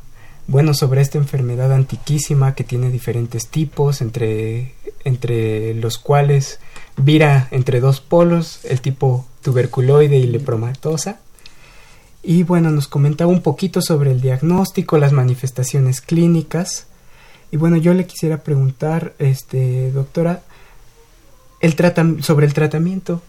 [0.48, 6.60] bueno, sobre esta enfermedad antiquísima que tiene diferentes tipos, entre, entre los cuales
[6.96, 11.20] vira entre dos polos, el tipo tuberculoide y lepromatosa.
[12.22, 16.86] Y bueno, nos comentaba un poquito sobre el diagnóstico, las manifestaciones clínicas.
[17.52, 20.44] Y bueno, yo le quisiera preguntar, este, doctora,
[21.62, 21.76] el
[22.22, 23.24] sobre el tratamiento.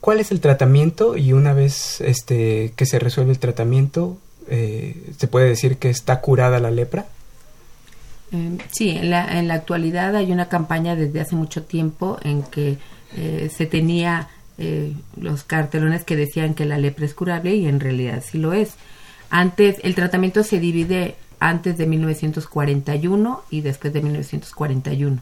[0.00, 1.16] ¿Cuál es el tratamiento?
[1.16, 4.16] Y una vez este, que se resuelve el tratamiento,
[4.48, 7.06] eh, ¿se puede decir que está curada la lepra?
[8.32, 12.42] Em, sí, en la, en la actualidad hay una campaña desde hace mucho tiempo en
[12.42, 12.78] que
[13.16, 17.80] eh, se tenía eh, los cartelones que decían que la lepra es curable y en
[17.80, 18.74] realidad sí lo es.
[19.28, 25.20] Antes, el tratamiento se divide antes de 1941 y después de 1941.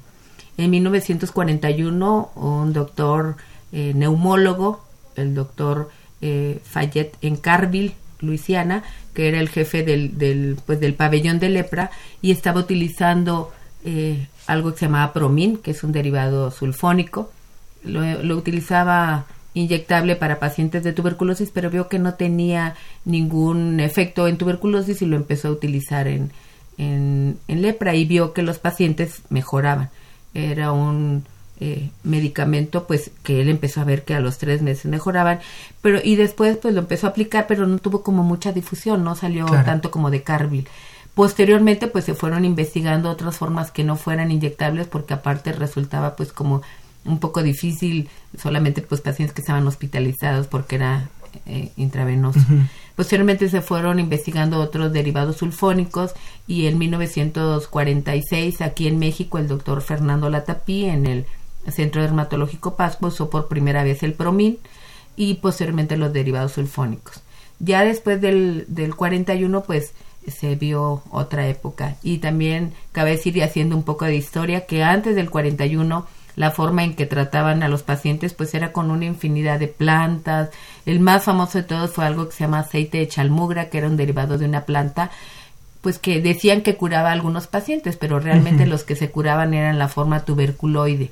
[0.57, 3.37] En 1941, un doctor
[3.73, 4.85] eh, neumólogo,
[5.17, 8.83] el doctor eh, Fayette en Carville, Luisiana,
[9.15, 13.53] que era el jefe del, del, pues, del pabellón de lepra, y estaba utilizando
[13.85, 17.31] eh, algo que se llamaba Promin, que es un derivado sulfónico.
[17.85, 24.27] Lo, lo, utilizaba inyectable para pacientes de tuberculosis, pero vio que no tenía ningún efecto
[24.27, 26.33] en tuberculosis y lo empezó a utilizar en,
[26.77, 29.91] en, en lepra y vio que los pacientes mejoraban
[30.35, 31.25] era un
[31.61, 35.41] eh, medicamento pues que él empezó a ver que a los tres meses mejoraban
[35.83, 39.17] pero y después pues lo empezó a aplicar pero no tuvo como mucha difusión no
[39.17, 40.69] salió tanto como de Carville.
[41.15, 46.33] Posteriormente pues se fueron investigando otras formas que no fueran inyectables porque aparte resultaba pues
[46.33, 46.63] como
[47.05, 48.09] un poco difícil
[48.41, 51.09] solamente pues pacientes que estaban hospitalizados porque era
[51.47, 52.41] eh, intravenoso.
[52.95, 56.15] Posteriormente se fueron investigando otros derivados sulfónicos
[56.47, 61.27] y en 1946 aquí en México el doctor Fernando Latapí en el
[61.73, 64.61] Centro Dermatológico Pasco usó por primera vez el promil
[65.17, 67.23] y posteriormente los derivados sulfónicos.
[67.59, 69.93] Ya después del, del 41 pues
[70.27, 74.83] se vio otra época y también cabe decir y haciendo un poco de historia que
[74.83, 79.07] antes del 41 la forma en que trataban a los pacientes pues era con una
[79.07, 80.51] infinidad de plantas.
[80.87, 83.89] El más famoso de todos fue algo que se llama aceite de chalmugra, que era
[83.89, 85.11] un derivado de una planta
[85.81, 89.79] pues que decían que curaba a algunos pacientes, pero realmente los que se curaban eran
[89.79, 91.11] la forma tuberculoide,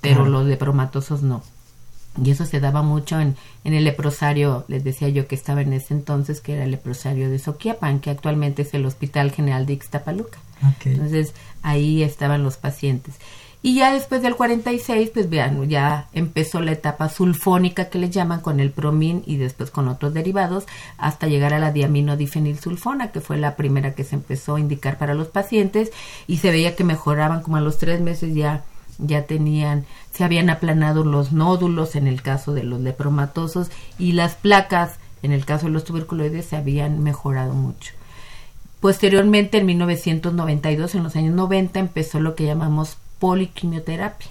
[0.00, 1.42] pero los lepromatosos no.
[2.22, 5.72] Y eso se daba mucho en, en el leprosario, les decía yo que estaba en
[5.72, 9.74] ese entonces, que era el leprosario de Soquiapan, que actualmente es el Hospital General de
[9.74, 10.38] Ixtapaluca.
[10.84, 13.16] Entonces ahí estaban los pacientes.
[13.62, 18.40] Y ya después del 46, pues vean, ya empezó la etapa sulfónica que le llaman
[18.40, 20.66] con el promin y después con otros derivados
[20.98, 25.14] hasta llegar a la diaminodifenilsulfona, que fue la primera que se empezó a indicar para
[25.14, 25.90] los pacientes
[26.28, 28.62] y se veía que mejoraban como a los tres meses ya
[28.98, 34.34] ya tenían, se habían aplanado los nódulos en el caso de los lepromatosos y las
[34.34, 37.92] placas en el caso de los tuberculoides se habían mejorado mucho.
[38.80, 44.28] Posteriormente, en 1992, en los años 90, empezó lo que llamamos poliquimioterapia,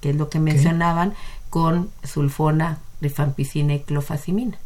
[0.00, 1.14] que es lo que mencionaban
[1.50, 4.56] con sulfona, rifampicina y clofazimina.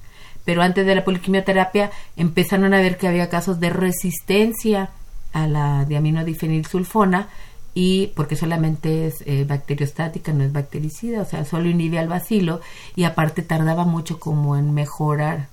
[0.45, 4.91] Pero antes de la poliquimioterapia empezaron a ver que había casos de resistencia
[5.33, 7.29] a la diaminodifenilsulfona
[7.75, 12.61] y porque solamente es eh, bacteriostática, no es bactericida, o sea, solo inhibe al bacilo
[12.95, 15.49] y aparte tardaba mucho como en mejorar.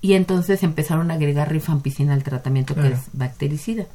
[0.00, 3.86] Y entonces empezaron a agregar rifampicina al tratamiento que es bactericida.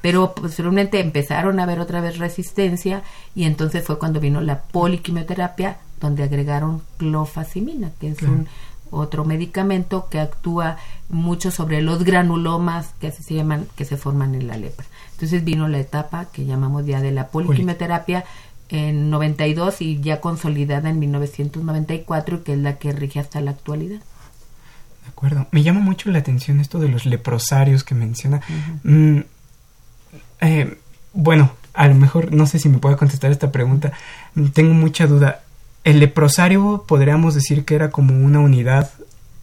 [0.00, 3.02] Pero posteriormente empezaron a haber otra vez resistencia
[3.34, 8.48] y entonces fue cuando vino la poliquimioterapia donde agregaron clofazimina, que es un
[8.94, 10.76] otro medicamento que actúa
[11.08, 14.86] mucho sobre los granulomas que se llaman que se forman en la lepra.
[15.12, 18.24] Entonces vino la etapa que llamamos ya de la poliquimioterapia
[18.68, 24.00] en 92 y ya consolidada en 1994 que es la que rige hasta la actualidad.
[25.02, 25.46] De acuerdo.
[25.50, 28.40] Me llama mucho la atención esto de los leprosarios que menciona.
[28.82, 29.18] Mm,
[30.40, 30.78] eh,
[31.12, 33.92] bueno, a lo mejor no sé si me puede contestar esta pregunta.
[34.52, 35.42] Tengo mucha duda.
[35.84, 38.90] ¿El leprosario podríamos decir que era como una unidad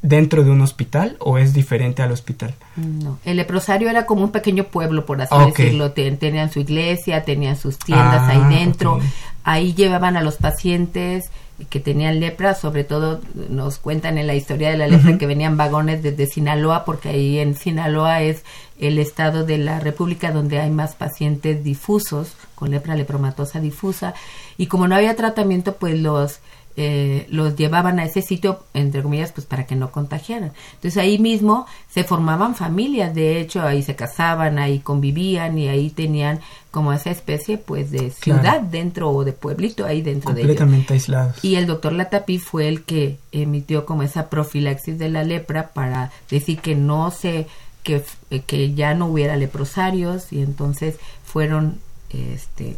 [0.02, 2.56] dentro de un hospital o es diferente al hospital?
[2.76, 5.92] No, el leprosario era como un pequeño pueblo, por así decirlo.
[5.92, 9.00] tenían su iglesia, tenían sus tiendas ahí ah, dentro.
[9.44, 11.30] Ahí llevaban a los pacientes
[11.70, 15.58] que tenían lepra, sobre todo nos cuentan en la historia de la lepra que venían
[15.58, 18.44] vagones desde Sinaloa, porque ahí en Sinaloa es
[18.80, 24.14] el estado de la República donde hay más pacientes difusos, con lepra lepromatosa difusa,
[24.58, 26.40] y como no había tratamiento, pues los
[26.84, 30.52] eh, los llevaban a ese sitio, entre comillas, pues para que no contagiaran.
[30.74, 35.92] Entonces ahí mismo se formaban familias, de hecho ahí se casaban, ahí convivían y ahí
[35.92, 36.40] tenían
[36.72, 40.62] como esa especie pues de ciudad dentro o de pueblito ahí dentro de ellos.
[40.90, 41.44] aislados.
[41.44, 46.12] Y el doctor Latapí fue el que emitió como esa profilaxis de la lepra para
[46.30, 47.48] decir que no se
[47.84, 48.04] que,
[48.48, 51.80] que ya no hubiera leprosarios y entonces fueron
[52.14, 52.76] este,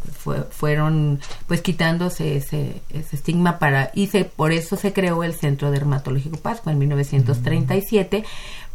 [0.50, 6.36] fueron pues quitándose ese, estigma para y se, por eso se creó el Centro Dermatológico
[6.38, 8.24] Pascua en 1937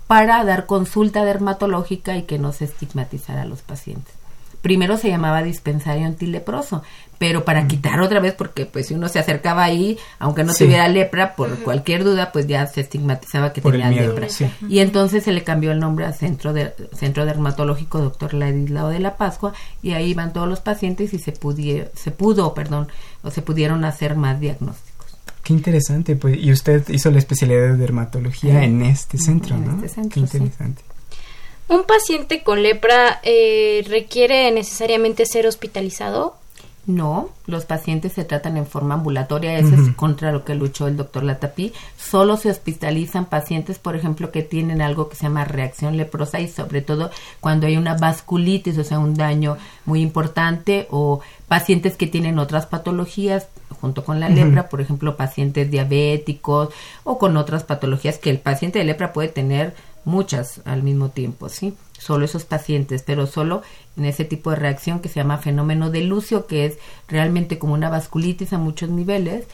[0.08, 4.19] para dar consulta dermatológica y que no se estigmatizara a los pacientes
[4.62, 6.84] primero se llamaba dispensario antileproso,
[7.18, 10.88] pero para quitar otra vez, porque pues si uno se acercaba ahí, aunque no tuviera
[10.88, 14.28] lepra, por cualquier duda, pues ya se estigmatizaba que tenía lepra.
[14.68, 19.00] Y entonces se le cambió el nombre a Centro, de, Centro Dermatológico Doctor Ladislao de
[19.00, 22.88] la Pascua, y ahí iban todos los pacientes y se, se pudo, perdón,
[23.22, 25.18] o se pudieron hacer más diagnósticos.
[25.44, 29.76] Qué interesante, pues, y usted hizo la especialidad de dermatología en este centro, ¿no?
[29.76, 30.84] Este centro, Qué interesante.
[31.70, 36.36] ¿Un paciente con lepra eh, requiere necesariamente ser hospitalizado?
[36.88, 40.98] No, los pacientes se tratan en forma ambulatoria, eso es contra lo que luchó el
[40.98, 41.72] doctor Latapí.
[42.00, 46.48] Solo se hospitalizan pacientes, por ejemplo, que tienen algo que se llama reacción leprosa y
[46.48, 47.12] sobre todo
[47.42, 52.66] cuando hay una vasculitis, o sea, un daño muy importante, o pacientes que tienen otras
[52.66, 53.50] patologías
[53.80, 56.70] junto con la lepra, por ejemplo, pacientes diabéticos
[57.04, 59.76] o con otras patologías que el paciente de lepra puede tener
[60.06, 61.76] muchas al mismo tiempo, ¿sí?
[61.98, 63.62] Solo esos pacientes, pero solo
[63.98, 66.78] en ese tipo de reacción que se llama fenómeno de Lucio, que es
[67.08, 69.46] realmente como una vasculitis a muchos niveles,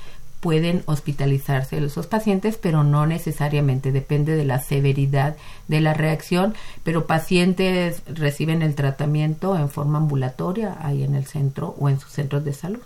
[0.46, 5.36] pueden hospitalizarse esos pacientes, pero no necesariamente, depende de la severidad
[5.68, 11.76] de la reacción, pero pacientes reciben el tratamiento en forma ambulatoria ahí en el centro
[11.80, 12.82] o en sus centros de salud.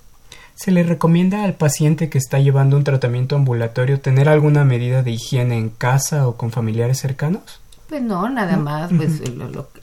[0.59, 5.11] ¿Se le recomienda al paciente que está llevando un tratamiento ambulatorio tener alguna medida de
[5.11, 7.61] higiene en casa o con familiares cercanos?
[7.87, 9.21] Pues no, nada más, pues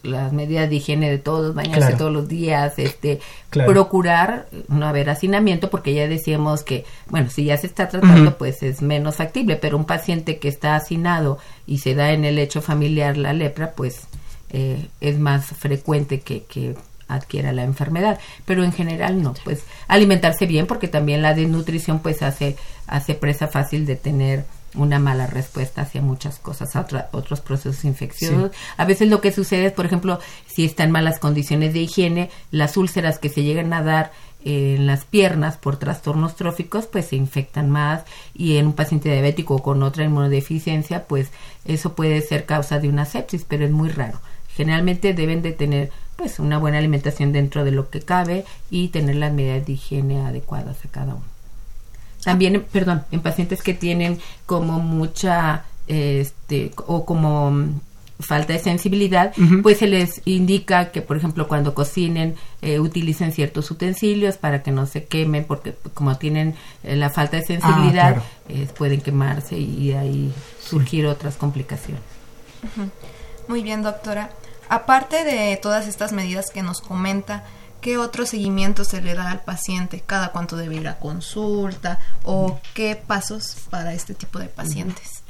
[0.03, 5.71] las medidas de higiene de todos, bañarse todos los días, este, procurar no haber hacinamiento,
[5.71, 9.79] porque ya decíamos que, bueno, si ya se está tratando, pues es menos factible, pero
[9.79, 14.09] un paciente que está hacinado y se da en el hecho familiar la lepra, pues
[14.51, 16.77] eh, es más frecuente que, que
[17.09, 22.23] adquiera la enfermedad, pero en general no, pues alimentarse bien porque también la desnutrición pues
[22.23, 24.45] hace hace presa fácil de tener
[24.75, 28.51] una mala respuesta hacia muchas cosas, a otros procesos infecciosos.
[28.77, 32.31] A veces lo que sucede es, por ejemplo, si está en malas condiciones de higiene,
[32.51, 34.13] las úlceras que se llegan a dar
[34.45, 38.05] en las piernas por trastornos tróficos, pues se infectan más
[38.35, 41.31] y en un paciente diabético con otra inmunodeficiencia, pues
[41.65, 44.21] eso puede ser causa de una sepsis, pero es muy raro.
[44.55, 49.17] Generalmente deben de tener pues una buena alimentación dentro de lo que cabe y tener
[49.17, 51.37] las medidas de higiene adecuadas a cada uno.
[52.25, 57.81] También, perdón, en pacientes que tienen como mucha, este, o como mm,
[58.19, 63.71] falta de sensibilidad, pues se les indica que, por ejemplo, cuando cocinen, eh, utilicen ciertos
[63.71, 68.23] utensilios para que no se quemen, porque como tienen eh, la falta de ah, sensibilidad,
[68.49, 72.03] eh, pueden quemarse y, ahí surgir otras complicaciones.
[73.49, 74.31] Muy bien, doctora.
[74.69, 77.45] Aparte de todas estas medidas que nos comenta,
[77.81, 80.03] ¿qué otro seguimiento se le da al paciente?
[80.05, 82.01] ¿Cada cuánto debe ir a consulta?
[82.25, 85.23] ¿O qué pasos para este tipo de pacientes?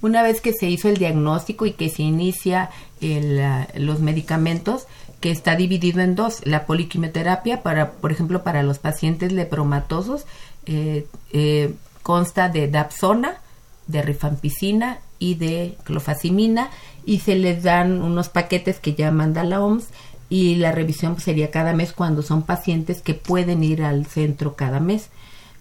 [0.00, 2.70] Una vez que se hizo el diagnóstico y que se inicia
[3.74, 4.86] los medicamentos,
[5.20, 10.24] que está dividido en dos, la poliquimioterapia, para, por ejemplo, para los pacientes lepromatosos,
[10.66, 11.74] eh, eh,
[12.04, 13.40] consta de dapsona,
[13.88, 16.70] de rifampicina y de clofazimina
[17.08, 19.86] y se les dan unos paquetes que ya manda la OMS
[20.28, 24.78] y la revisión sería cada mes cuando son pacientes que pueden ir al centro cada
[24.78, 25.08] mes.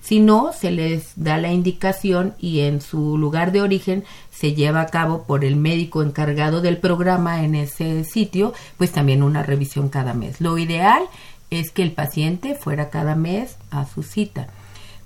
[0.01, 4.81] Si no, se les da la indicación y en su lugar de origen se lleva
[4.81, 9.87] a cabo por el médico encargado del programa en ese sitio, pues también una revisión
[9.87, 10.41] cada mes.
[10.41, 11.03] Lo ideal
[11.49, 14.47] es que el paciente fuera cada mes a su cita.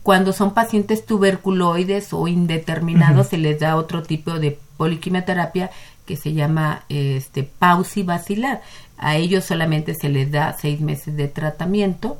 [0.02, 5.70] Cuando son pacientes tuberculoides o indeterminados, se les da otro tipo de poliquimioterapia
[6.06, 8.62] que se llama este pausi vacilar.
[8.97, 12.18] A ellos solamente se les da seis meses de tratamiento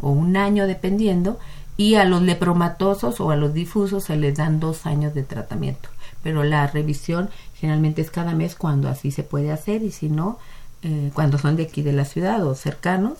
[0.00, 1.38] o un año dependiendo
[1.76, 5.88] y a los lepromatosos o a los difusos se les dan dos años de tratamiento.
[6.22, 10.38] Pero la revisión generalmente es cada mes cuando así se puede hacer y si no,
[10.82, 13.18] eh, cuando son de aquí de la ciudad o cercanos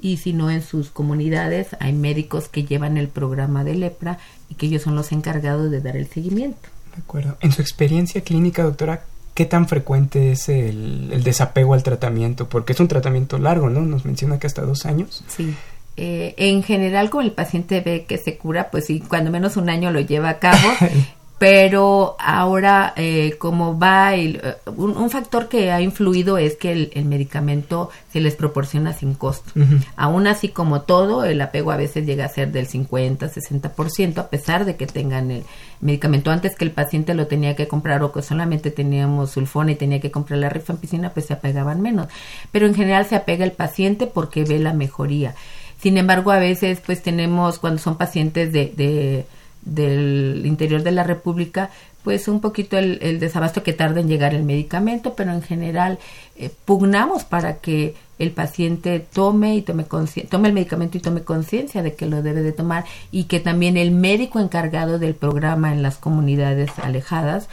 [0.00, 4.54] y si no en sus comunidades hay médicos que llevan el programa de lepra y
[4.54, 6.68] que ellos son los encargados de dar el seguimiento.
[6.94, 7.36] De acuerdo.
[7.40, 9.04] En su experiencia clínica, doctora,
[9.36, 12.48] ¿qué tan frecuente es el, el desapego al tratamiento?
[12.48, 13.82] Porque es un tratamiento largo, ¿no?
[13.82, 15.22] Nos menciona que hasta dos años.
[15.28, 15.54] Sí.
[15.98, 19.68] Eh, en general, como el paciente ve que se cura, pues sí, cuando menos un
[19.68, 20.68] año lo lleva a cabo.
[21.38, 27.04] pero ahora, eh, como va, el, eh, un, factor que ha influido es que el,
[27.04, 29.52] medicamento se les proporciona sin costo.
[29.96, 34.28] Aún así, como todo, el apego a veces llega a ser del 50, 60%, a
[34.30, 35.44] pesar de que tengan el
[35.80, 36.30] medicamento.
[36.30, 40.00] Antes que el paciente lo tenía que comprar o que solamente teníamos sulfona y tenía
[40.00, 42.08] que comprar la rifampicina, pues se apegaban menos.
[42.50, 45.34] Pero en general se apega el paciente porque ve la mejoría.
[45.78, 49.26] Sin embargo, a veces pues tenemos, cuando son pacientes de,
[49.66, 51.70] del interior de la República,
[52.02, 55.98] pues un poquito el, desabasto que tarda en llegar el medicamento, pero en general
[56.36, 61.82] eh, pugnamos para que el paciente tome y tome tome el medicamento y tome conciencia
[61.82, 65.82] de que lo debe de tomar y que también el médico encargado del programa en
[65.82, 67.48] las comunidades alejadas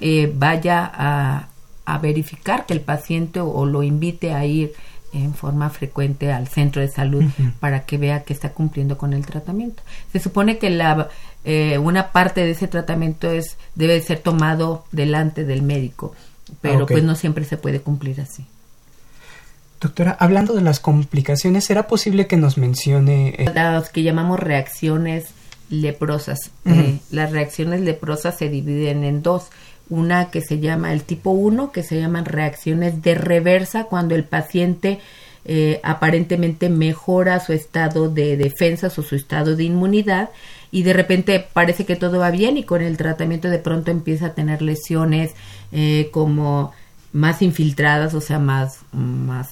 [0.00, 1.48] eh, vaya a,
[1.86, 4.74] a, verificar que el paciente o lo invite a ir
[5.12, 7.24] en forma frecuente al centro de salud
[7.60, 9.82] para que vea que está cumpliendo con el tratamiento.
[10.12, 11.08] Se supone que la,
[11.44, 16.14] eh, una parte de ese tratamiento es debe ser tomado delante del médico,
[16.60, 18.46] pero pues no siempre se puede cumplir así.
[19.80, 25.26] Doctora, hablando de las complicaciones, ¿será posible que nos mencione eh, las que llamamos reacciones
[25.70, 26.50] leprosas?
[26.64, 29.50] Eh, las reacciones leprosas se dividen en dos
[29.90, 34.24] una que se llama el tipo 1, que se llaman reacciones de reversa, cuando el
[34.24, 35.00] paciente
[35.44, 40.30] eh, aparentemente mejora su estado de defensas o su estado de inmunidad
[40.70, 44.26] y de repente parece que todo va bien y con el tratamiento de pronto empieza
[44.26, 45.32] a tener lesiones
[45.72, 46.72] eh, como
[47.12, 49.50] más infiltradas, o sea, más, más,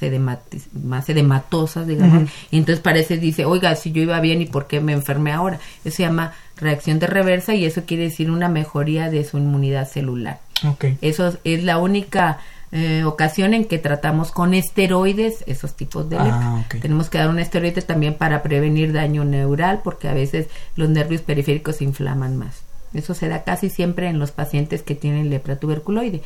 [0.84, 2.30] más edematosas, digamos.
[2.50, 5.58] Y entonces parece, dice, oiga, si yo iba bien y por qué me enfermé ahora.
[5.84, 9.88] Eso se llama reacción de reversa y eso quiere decir una mejoría de su inmunidad
[9.88, 10.40] celular.
[10.64, 10.98] Okay.
[11.00, 12.38] Eso es la única
[12.78, 17.38] eh, ocasión en que tratamos con esteroides esos tipos de ah, Tenemos que dar un
[17.38, 22.64] esteroide también para prevenir daño neural porque a veces los nervios periféricos se inflaman más.
[22.92, 26.20] Eso se da casi siempre en los pacientes que tienen lepra tuberculoide.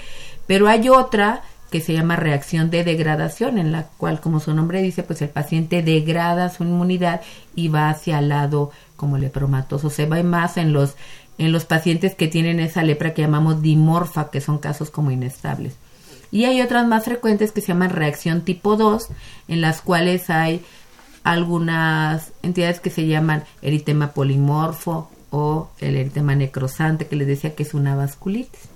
[0.48, 4.82] Pero hay otra que se llama reacción de degradación, en la cual, como su nombre
[4.82, 7.20] dice, pues el paciente degrada su inmunidad
[7.55, 9.88] y va hacia el lado como lepromatoso.
[9.88, 10.96] Se va más en los,
[11.38, 15.76] en los pacientes que tienen esa lepra que llamamos dimorfa, que son casos como inestables.
[16.30, 19.08] Y hay otras más frecuentes que se llaman reacción tipo 2,
[19.48, 20.62] en las cuales hay
[21.24, 27.62] algunas entidades que se llaman eritema polimorfo o el eritema necrosante, que les decía que
[27.62, 28.68] es una vasculitis.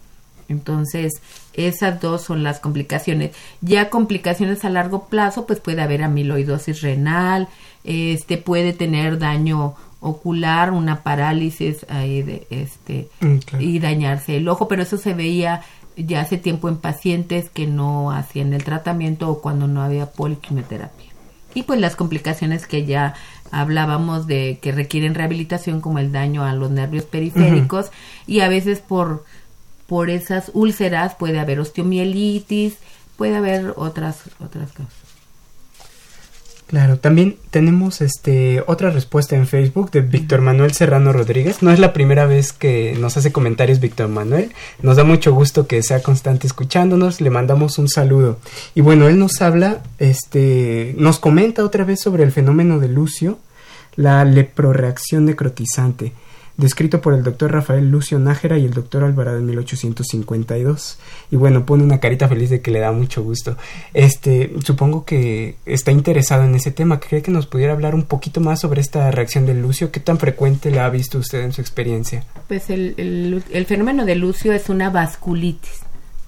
[0.49, 1.13] Entonces,
[1.55, 3.35] esas dos son las complicaciones.
[3.61, 7.49] Ya complicaciones a largo plazo, pues puede haber amiloidosis renal,
[7.83, 14.69] este puede tener daño ocular, una parálisis ahí de, este, mm, y dañarse el ojo,
[14.69, 15.63] pero eso se veía
[15.97, 21.11] ya hace tiempo en pacientes que no hacían el tratamiento o cuando no había poliquimioterapia.
[21.55, 23.15] Y pues las complicaciones que ya
[23.53, 27.91] hablábamos de que requieren rehabilitación como el daño a los nervios periféricos
[28.27, 29.25] y a veces por
[29.87, 32.79] por esas úlceras puede haber osteomielitis,
[33.17, 35.04] puede haber otras otras causas.
[36.67, 41.63] Claro, también tenemos este otra respuesta en Facebook de Víctor Manuel Serrano Rodríguez.
[41.63, 44.53] No es la primera vez que nos hace comentarios Víctor Manuel.
[44.83, 47.21] Nos da mucho gusto que sea constante escuchándonos.
[47.21, 48.39] Le mandamos un saludo.
[48.75, 53.39] Y bueno, él nos habla, este, nos comenta otra vez sobre el fenómeno de Lucio,
[53.95, 56.13] la leproreacción necrotizante
[56.57, 60.99] descrito por el doctor Rafael Lucio Nájera y el doctor Alvarado en 1852.
[61.31, 63.57] Y bueno, pone una carita feliz de que le da mucho gusto.
[63.93, 67.01] Este, supongo que está interesado en ese tema.
[67.01, 69.91] ¿Cree que nos pudiera hablar un poquito más sobre esta reacción de Lucio?
[69.91, 72.25] ¿Qué tan frecuente la ha visto usted en su experiencia?
[72.49, 75.81] Pues el, el, el fenómeno de Lucio es una vasculitis,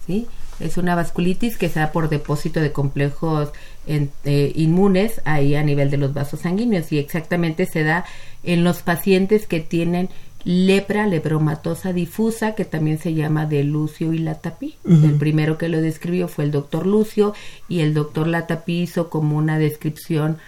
[0.06, 0.26] ¿sí?
[0.58, 3.50] Es una vasculitis que se da por depósito de complejos
[3.86, 8.04] eh, inmunes ahí a nivel de los vasos sanguíneos y exactamente se da
[8.42, 10.08] en los pacientes que tienen
[10.44, 14.76] lepra lepromatosa difusa, que también se llama de Lucio y Latapí.
[14.84, 17.34] El primero que lo describió fue el doctor Lucio
[17.68, 20.38] y el doctor Latapí hizo como una descripción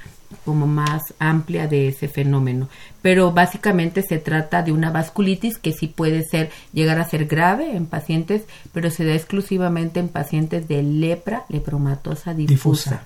[0.45, 2.68] como más amplia de ese fenómeno.
[3.03, 7.74] Pero básicamente se trata de una vasculitis que sí puede ser, llegar a ser grave
[7.74, 13.03] en pacientes, pero se da exclusivamente en pacientes de lepra lepromatosa difusa.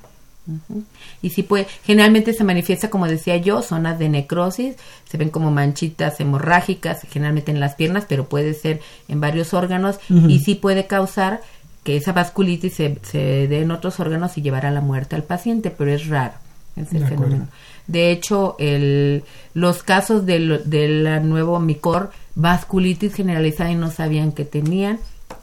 [1.23, 4.75] Y sí puede, generalmente se manifiesta, como decía yo, zonas de necrosis,
[5.09, 9.99] se ven como manchitas hemorrágicas, generalmente en las piernas, pero puede ser en varios órganos
[10.09, 11.41] y sí puede causar
[11.85, 15.25] que esa vasculitis se, se dé en otros órganos y llevar a la muerte al
[15.25, 16.35] paciente, pero es raro
[16.77, 17.49] ese de fenómeno.
[17.87, 19.25] De hecho, el,
[19.55, 24.99] los casos del, del nuevo micor, vasculitis generalizada y no sabían que tenían,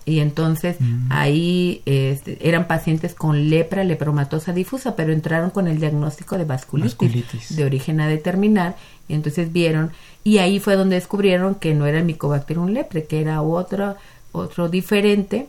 [0.05, 1.07] y entonces mm.
[1.09, 7.55] ahí este, eran pacientes con lepra, lepromatosa difusa, pero entraron con el diagnóstico de vasculitis,
[7.55, 8.75] de origen a determinar
[9.07, 9.91] y entonces vieron
[10.23, 13.95] y ahí fue donde descubrieron que no era el Mycobacterium lepre, que era otro
[14.31, 15.47] otro diferente,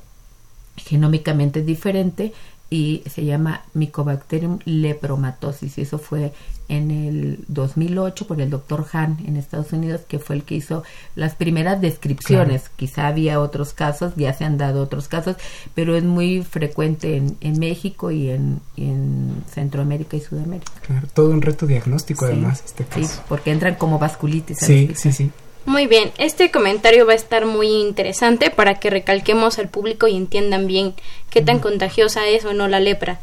[0.76, 2.32] genómicamente diferente
[2.70, 6.32] y se llama Mycobacterium lepromatosis y eso fue
[6.68, 10.84] en el 2008 por el doctor Han en Estados Unidos que fue el que hizo
[11.16, 12.68] las primeras descripciones.
[12.76, 15.34] Quizá había otros casos ya se han dado otros casos
[15.74, 20.70] pero es muy frecuente en, en México y en, en, Centroamérica y Sudamérica.
[20.86, 23.02] Claro todo un reto diagnóstico además este caso.
[23.02, 25.32] sí porque entran como vasculitis sí sí sí
[25.66, 30.16] muy bien, este comentario va a estar muy interesante para que recalquemos al público y
[30.16, 30.94] entiendan bien
[31.28, 33.20] qué tan contagiosa es o no la lepra.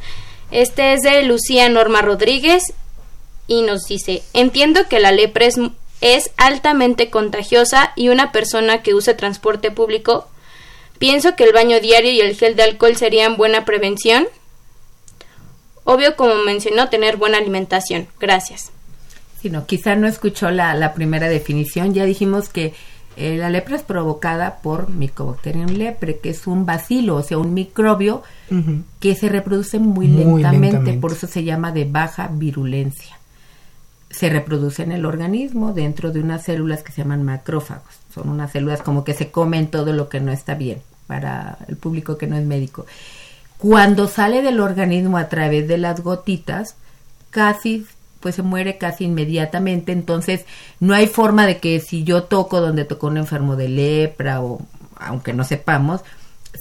[0.51, 2.73] Este es de Lucía Norma Rodríguez
[3.47, 5.59] y nos dice, entiendo que la lepra es,
[6.01, 10.27] es altamente contagiosa y una persona que use transporte público,
[10.99, 14.27] pienso que el baño diario y el gel de alcohol serían buena prevención.
[15.85, 18.07] Obvio, como mencionó, tener buena alimentación.
[18.19, 18.71] Gracias
[19.47, 21.93] sino quizá no escuchó la, la primera definición.
[21.93, 22.73] Ya dijimos que
[23.15, 27.53] eh, la lepra es provocada por Mycobacterium lepre, que es un bacilo, o sea, un
[27.53, 28.23] microbio
[28.99, 33.17] que se reproduce muy, lentamente, por eso se llama de baja virulencia.
[34.09, 37.95] Se reproduce en el organismo dentro de unas células que se llaman macrófagos.
[38.13, 41.77] Son unas células como que se comen todo lo que no está bien para el
[41.77, 42.85] público que no es médico.
[43.57, 46.75] Cuando sale del organismo a través de las gotitas,
[47.29, 47.85] casi
[48.35, 50.45] se muere casi inmediatamente, entonces
[50.79, 54.61] no hay forma de que si yo toco donde tocó un enfermo de lepra o
[54.95, 56.01] aunque no sepamos,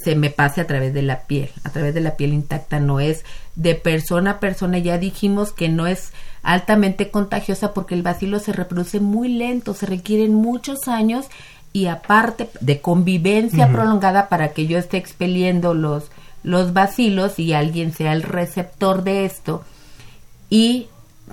[0.03, 2.99] se me pase a través de la piel, a través de la piel intacta, no
[2.99, 3.23] es.
[3.55, 6.11] De persona a persona, ya dijimos que no es
[6.43, 11.25] altamente contagiosa porque el bacilo se reproduce muy lento, se requieren muchos años
[11.73, 16.05] y aparte de convivencia prolongada para que yo esté expeliendo los,
[16.43, 19.63] los bacilos y alguien sea el receptor de esto
[20.49, 20.87] y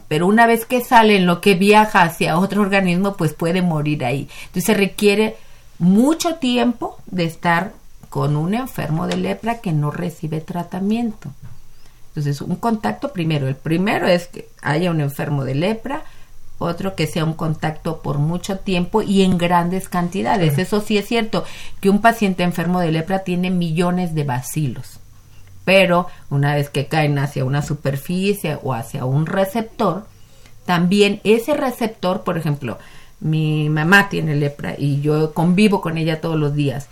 [0.09, 4.05] pero una vez que sale en lo que viaja hacia otro organismo, pues puede morir
[4.05, 4.29] ahí.
[4.47, 5.37] Entonces se requiere
[5.79, 7.73] mucho tiempo de estar
[8.09, 11.31] con un enfermo de lepra que no recibe tratamiento.
[12.09, 16.05] Entonces, un contacto primero, el primero es que haya un enfermo de lepra,
[16.59, 20.59] otro que sea un contacto por mucho tiempo y en grandes cantidades.
[20.59, 21.45] Eso sí es cierto,
[21.81, 25.01] que un paciente enfermo de lepra tiene millones de bacilos
[25.65, 30.07] pero una vez que caen hacia una superficie o hacia un receptor,
[30.65, 32.79] también ese receptor, por ejemplo,
[33.21, 36.89] mi mamá tiene lepra y yo convivo con ella todos los días.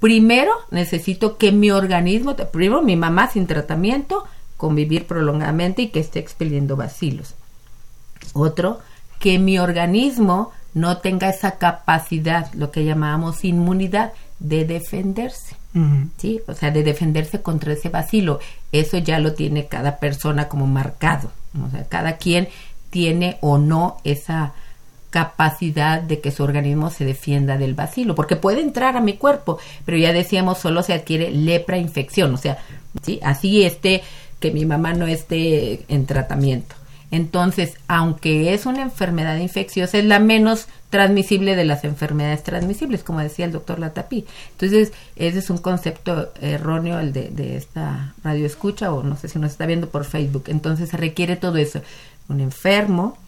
[0.00, 4.24] Primero necesito que mi organismo, primero mi mamá sin tratamiento,
[4.56, 7.34] convivir prolongadamente y que esté expeliendo bacilos.
[8.32, 8.80] Otro,
[9.20, 15.56] que mi organismo no tenga esa capacidad, lo que llamamos inmunidad, de defenderse.
[16.16, 16.40] ¿Sí?
[16.46, 18.40] O sea, de defenderse contra ese vacilo.
[18.72, 21.30] Eso ya lo tiene cada persona como marcado.
[21.64, 22.48] O sea, cada quien
[22.90, 24.52] tiene o no esa
[25.12, 29.58] capacidad de que su organismo se defienda del vacilo, porque puede entrar a mi cuerpo,
[29.84, 32.56] pero ya decíamos, solo se adquiere lepra infección, o sea,
[33.02, 33.20] ¿sí?
[33.22, 34.02] así esté,
[34.40, 36.74] que mi mamá no esté en tratamiento.
[37.12, 43.20] Entonces, aunque es una enfermedad infecciosa, es la menos transmisible de las enfermedades transmisibles, como
[43.20, 44.24] decía el doctor Latapí.
[44.52, 49.28] Entonces, ese es un concepto erróneo el de, de esta radio escucha o no sé
[49.28, 50.44] si nos está viendo por Facebook.
[50.46, 51.82] Entonces, se requiere todo eso.
[52.30, 53.18] Un enfermo,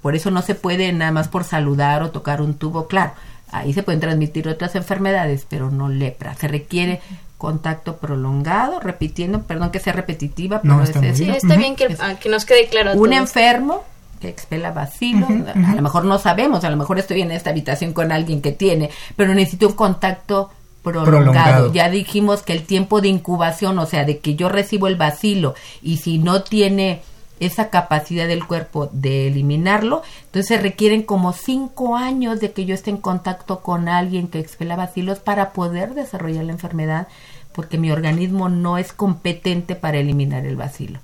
[0.00, 3.12] por eso no se puede nada más por saludar o tocar un tubo, claro.
[3.52, 6.34] Ahí se pueden transmitir otras enfermedades, pero no lepra.
[6.34, 7.02] Se requiere
[7.38, 11.30] contacto prolongado, repitiendo, perdón que sea repetitiva, pero está, bien.
[11.30, 12.94] está bien que, ah, que, nos quede claro.
[12.94, 13.84] Un enfermo
[14.20, 17.92] que expela vacilos, a lo mejor no sabemos, a lo mejor estoy en esta habitación
[17.92, 20.50] con alguien que tiene, pero necesito un contacto
[20.82, 21.72] prolongado.
[21.72, 25.54] Ya dijimos que el tiempo de incubación, o sea, de que yo recibo el vacilo
[25.82, 27.02] y si no tiene
[27.40, 32.90] esa capacidad del cuerpo de eliminarlo, entonces requieren como cinco años de que yo esté
[32.90, 37.08] en contacto con alguien que expela bacilos para poder desarrollar la enfermedad,
[37.52, 41.00] porque mi organismo no es competente para eliminar el bacilo.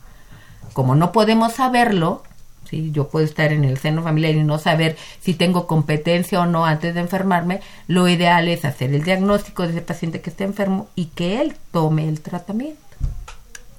[0.72, 2.22] Como no podemos saberlo,
[2.68, 2.90] ¿sí?
[2.92, 6.64] yo puedo estar en el seno familiar y no saber si tengo competencia o no
[6.64, 10.88] antes de enfermarme, lo ideal es hacer el diagnóstico de ese paciente que está enfermo
[10.94, 12.80] y que él tome el tratamiento.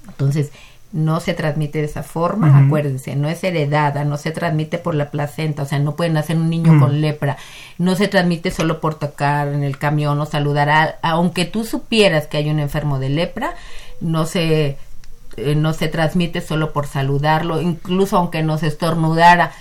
[0.07, 0.51] Entonces,
[0.93, 5.09] no se transmite de esa forma, acuérdense, no es heredada, no se transmite por la
[5.09, 7.35] placenta, o sea, no pueden nacer un niño con lepra,
[7.79, 12.27] no se transmite solo por tocar en el camión o saludar, a, aunque tú supieras
[12.27, 13.55] que hay un enfermo de lepra,
[14.01, 14.77] no se,
[15.35, 19.51] eh, no se transmite solo por saludarlo, incluso aunque nos estornudara,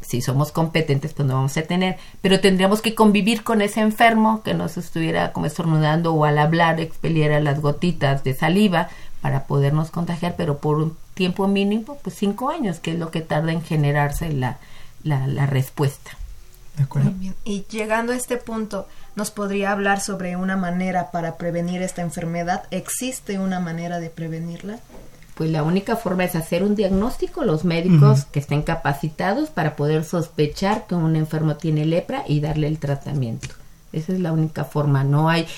[0.00, 4.44] si somos competentes, pues no vamos a tener, pero tendríamos que convivir con ese enfermo
[4.44, 8.88] que nos estuviera como estornudando o al hablar expeliera las gotitas de saliva,
[9.26, 13.22] para podernos contagiar, pero por un tiempo mínimo, pues cinco años, que es lo que
[13.22, 14.58] tarda en generarse la,
[15.02, 16.12] la, respuesta.
[16.76, 17.12] De acuerdo.
[17.44, 22.68] Y llegando a este punto, ¿nos podría hablar sobre una manera para prevenir esta enfermedad?
[22.70, 24.78] ¿Existe una manera de prevenirla?
[25.34, 30.04] Pues la única forma es hacer un diagnóstico, los médicos que estén capacitados para poder
[30.04, 33.48] sospechar que un enfermo tiene lepra y darle el tratamiento.
[33.92, 35.02] Esa es la única forma.
[35.02, 35.48] No hay,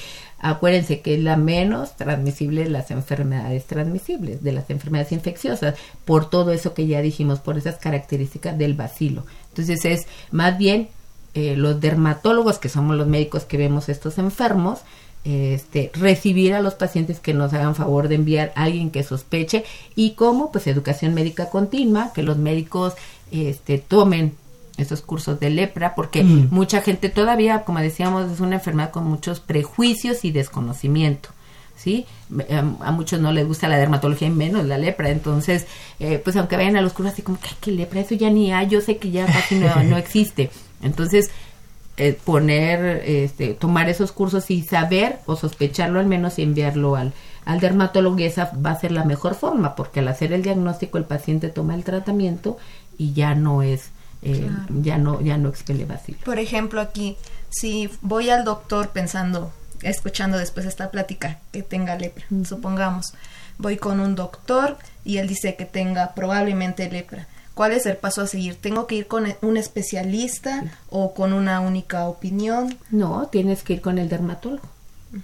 [0.41, 5.75] Acuérdense que es la menos transmisible de las enfermedades transmisibles, de las enfermedades infecciosas,
[6.05, 9.25] por todo eso que ya dijimos, por esas características del bacilo.
[9.49, 10.89] Entonces es más bien
[11.35, 14.81] eh, los dermatólogos, que somos los médicos que vemos estos enfermos,
[15.25, 19.65] este, recibir a los pacientes que nos hagan favor de enviar a alguien que sospeche
[19.95, 22.95] y como pues educación médica continua, que los médicos
[23.31, 24.35] este, tomen
[24.79, 26.49] esos cursos de lepra, porque mm.
[26.51, 31.31] mucha gente todavía, como decíamos, es una enfermedad con muchos prejuicios y desconocimiento.
[31.77, 32.07] ¿sí?
[32.81, 35.67] A, muchos no les gusta la dermatología y menos la lepra, entonces,
[36.01, 38.01] eh, pues aunque vayan a los cursos así como que, ¿qué lepra?
[38.01, 40.51] Eso ya ni hay, yo sé que ya casi no, existe.
[40.83, 41.31] Entonces,
[41.97, 47.13] eh, poner, este, tomar esos cursos y saber o sospecharlo al menos y enviarlo al,
[47.45, 50.99] al dermatólogo y esa va a ser la mejor forma, porque al hacer el diagnóstico
[50.99, 52.59] el paciente toma el tratamiento
[52.99, 53.91] y ya no es
[54.23, 54.51] eh,
[54.83, 56.19] ya no ya no expele vacilo.
[56.25, 57.17] Por ejemplo, aquí
[57.51, 59.53] si voy al doctor pensando,
[59.83, 63.15] escuchando después esta plática que tenga lepra, supongamos,
[63.59, 67.27] voy con un doctor y él dice que tenga probablemente lepra.
[67.55, 68.55] ¿Cuál es el paso a seguir?
[68.55, 72.77] ¿Tengo que ir con un especialista o con una única opinión?
[72.91, 74.63] No, tienes que ir con el dermatólogo.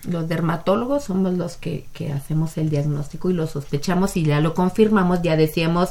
[0.09, 4.55] Los dermatólogos somos los que, que hacemos el diagnóstico y lo sospechamos y ya lo
[4.55, 5.91] confirmamos, ya decíamos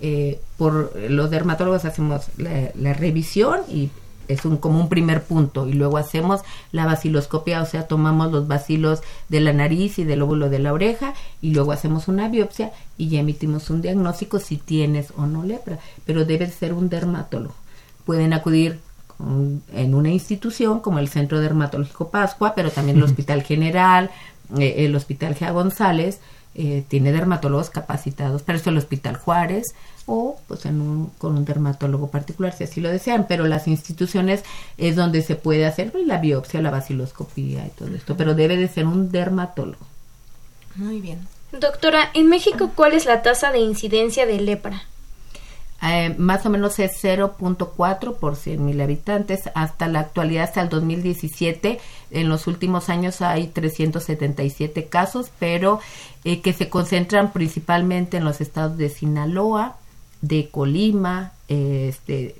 [0.00, 3.90] eh, por los dermatólogos hacemos la, revisión y
[4.28, 8.46] es un, como un primer punto y luego hacemos la baciloscopia, o sea, tomamos los
[8.46, 12.72] bacilos de la nariz y del óvulo de la oreja y luego hacemos una biopsia
[12.96, 17.54] y ya emitimos un diagnóstico si tienes o no lepra, pero debe ser un dermatólogo.
[18.04, 18.80] Pueden acudir
[19.72, 24.10] en una institución como el Centro Dermatológico Pascua, pero también el Hospital General,
[24.58, 26.20] eh, el Hospital Gea González,
[26.54, 29.74] eh, tiene dermatólogos capacitados, para eso el Hospital Juárez
[30.06, 34.42] o pues en un, con un dermatólogo particular si así lo desean, pero las instituciones
[34.76, 38.68] es donde se puede hacer la biopsia, la baciloscopía y todo esto, pero debe de
[38.68, 39.86] ser un dermatólogo.
[40.76, 41.26] Muy bien.
[41.52, 44.82] Doctora, en México, ¿cuál es la tasa de incidencia de lepra?
[45.80, 49.48] Eh, más o menos es 0.4 por 100 mil habitantes.
[49.54, 51.78] Hasta la actualidad, hasta el 2017,
[52.10, 55.80] en los últimos años hay 377 casos, pero
[56.24, 59.76] eh, que se concentran principalmente en los estados de Sinaloa,
[60.20, 62.34] de Colima, este,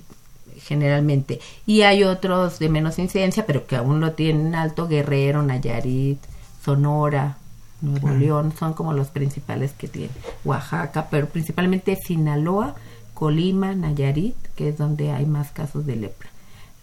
[0.59, 1.41] generalmente.
[1.65, 6.19] Y hay otros de menos incidencia, pero que aún lo tienen alto, Guerrero, Nayarit,
[6.63, 7.39] Sonora,
[7.81, 10.11] Nuevo León, son como los principales que tienen.
[10.45, 12.75] Oaxaca, pero principalmente Sinaloa,
[13.19, 16.29] Colima, Nayarit, que es donde hay más casos de lepra.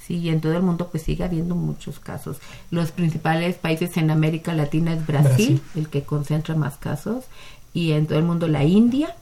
[0.05, 2.39] Sí, y en todo el mundo pues sigue habiendo muchos casos.
[2.71, 7.23] Los principales países en América Latina es Brasil, el que concentra más casos,
[7.73, 9.15] y en todo el mundo la India.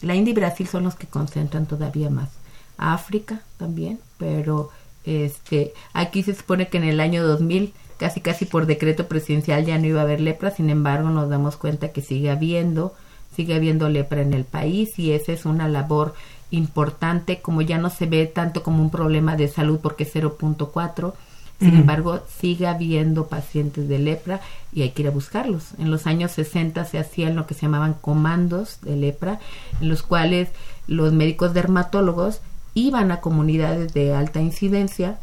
[0.00, 2.30] La India y Brasil son los que concentran todavía más.
[2.78, 4.70] África también, pero
[5.04, 9.76] este aquí se supone que en el año 2000 casi casi por decreto presidencial ya
[9.76, 12.94] no iba a haber lepra, sin embargo nos damos cuenta que sigue habiendo,
[13.36, 16.14] sigue habiendo lepra en el país y esa es una labor
[16.54, 21.12] importante, como ya no se ve tanto como un problema de salud porque es 0.4,
[21.60, 24.40] sin embargo, sigue habiendo pacientes de lepra
[24.72, 25.68] y hay que ir a buscarlos.
[25.78, 29.38] En los años 60 se hacían lo que se llamaban comandos de lepra,
[29.80, 30.48] en los cuales
[30.86, 32.40] los médicos dermatólogos
[32.74, 35.18] iban a comunidades de alta incidencia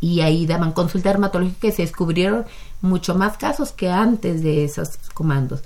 [0.00, 2.46] y ahí daban consulta dermatológica que se descubrieron
[2.80, 5.62] mucho más casos que antes de esos comandos.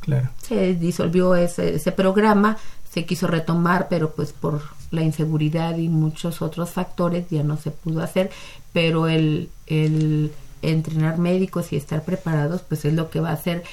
[0.00, 0.28] Claro.
[0.42, 2.58] Se disolvió ese, ese programa,
[2.96, 7.70] se quiso retomar, pero pues por la inseguridad y muchos otros factores ya no se
[7.70, 8.30] pudo hacer,
[8.72, 10.32] pero el, el
[10.62, 13.64] entrenar médicos y estar preparados pues es lo que va a hacer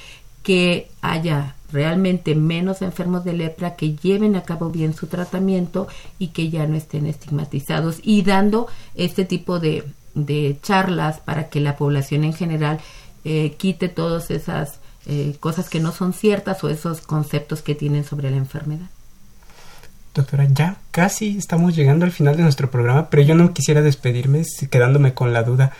[0.44, 5.88] que haya realmente menos enfermos de lepra que lleven a cabo bien su tratamiento
[6.20, 11.62] y que ya no estén estigmatizados y dando este tipo de, de charlas para que
[11.62, 12.82] la población en general
[13.24, 18.04] eh, quite todas esas eh, cosas que no son ciertas o esos conceptos que tienen
[18.04, 18.90] sobre la enfermedad.
[20.14, 24.43] Doctora, ya casi estamos llegando al final de nuestro programa, pero yo no quisiera despedirme
[24.70, 25.74] quedándome con la duda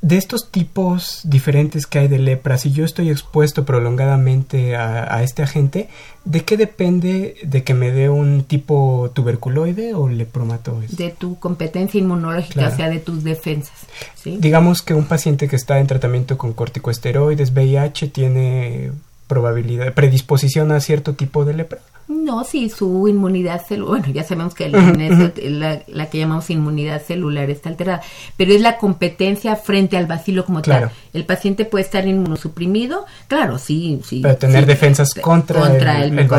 [0.00, 5.42] de estos tipos diferentes que hay de lepra, si yo estoy expuesto prolongadamente a, este
[5.42, 5.88] agente,
[6.24, 10.86] ¿de qué depende de que me dé un tipo tuberculoide o lepromatoide?
[10.90, 13.86] De tu competencia inmunológica, o sea, de tus defensas.
[14.24, 18.92] Digamos que un paciente que está en tratamiento con corticosteroides, VIH, tiene
[19.28, 21.78] probabilidad, predisposición a cierto tipo de lepra.
[22.08, 27.68] No, sí, su inmunidad celular, bueno, ya sabemos que la, que llamamos inmunidad celular está
[27.68, 28.00] alterada,
[28.38, 30.90] pero es la competencia frente al bacilo como tal.
[31.12, 34.20] El paciente puede estar inmunosuprimido, claro, sí, sí.
[34.22, 36.32] Pero tener defensas contra, contra el, el, es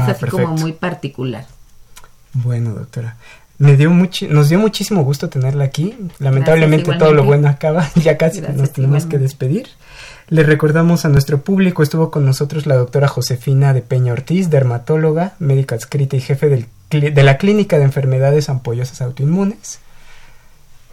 [0.00, 1.44] ah, así como muy particular.
[2.32, 3.16] Bueno, doctora.
[3.58, 5.94] Me dio mucho, nos dio muchísimo gusto tenerla aquí.
[6.18, 9.68] Lamentablemente todo lo bueno acaba, ya casi nos tenemos que despedir.
[10.30, 15.34] Le recordamos a nuestro público, estuvo con nosotros la doctora Josefina de Peña Ortiz, dermatóloga,
[15.40, 19.80] médica adscrita y jefe del, de la Clínica de Enfermedades Ampollosas Autoinmunes.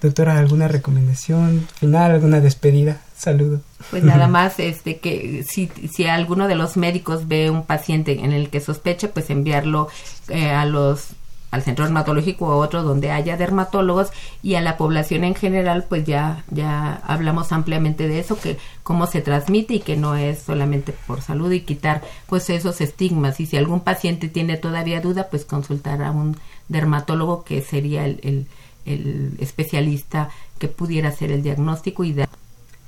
[0.01, 2.99] Doctora, ¿alguna recomendación final, alguna despedida?
[3.15, 3.61] Saludo.
[3.91, 8.31] Pues nada más, este, que si, si alguno de los médicos ve un paciente en
[8.31, 9.87] el que sospecha, pues enviarlo
[10.29, 11.09] eh, a los
[11.57, 14.09] al centro dermatológico o otro donde haya dermatólogos
[14.41, 19.07] y a la población en general pues ya ya hablamos ampliamente de eso que cómo
[19.07, 23.45] se transmite y que no es solamente por salud y quitar pues esos estigmas y
[23.45, 26.37] si algún paciente tiene todavía duda pues consultar a un
[26.69, 28.47] dermatólogo que sería el,
[28.85, 30.29] el, especialista
[30.59, 32.29] que pudiera hacer el diagnóstico y dar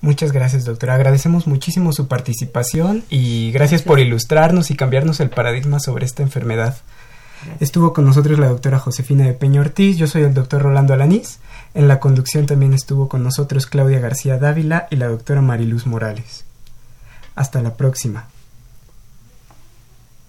[0.02, 0.96] Muchas gracias, doctora.
[0.96, 6.78] Agradecemos muchísimo su participación y gracias por ilustrarnos y cambiarnos el paradigma sobre esta enfermedad.
[7.60, 11.40] Estuvo con nosotros la doctora Josefina de Peña Ortiz, yo soy el doctor Rolando Alanís.
[11.74, 16.46] En la conducción también estuvo con nosotros Claudia García Dávila y la doctora Mariluz Morales.
[17.36, 18.28] Hasta la próxima.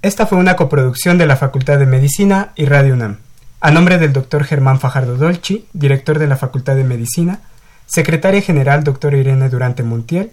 [0.02, 3.18] Esta fue una coproducción de la Facultad de Medicina y Radio UNAM.
[3.61, 7.40] A nombre del doctor Germán Fajardo Dolci, director de la Facultad de Medicina,
[7.86, 10.32] secretaria general doctora Irene Durante Montiel,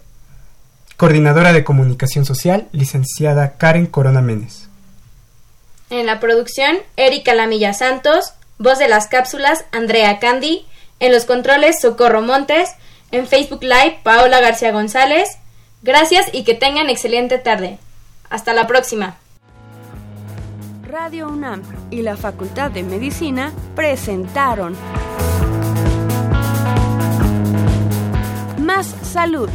[0.96, 4.70] coordinadora de comunicación social, licenciada Karen Corona Méndez.
[5.90, 10.66] En la producción, Erika Lamilla Santos, voz de las cápsulas, Andrea Candy,
[11.00, 12.72] en los controles, Socorro Montes,
[13.12, 15.38] en Facebook Live, Paola García González.
[15.84, 17.80] Gracias y que tengan excelente tarde.
[18.30, 19.18] Hasta la próxima.
[20.84, 24.76] Radio UNAM y la Facultad de Medicina presentaron
[28.60, 29.50] Más Salud.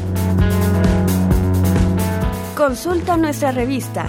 [2.56, 4.08] Consulta nuestra revista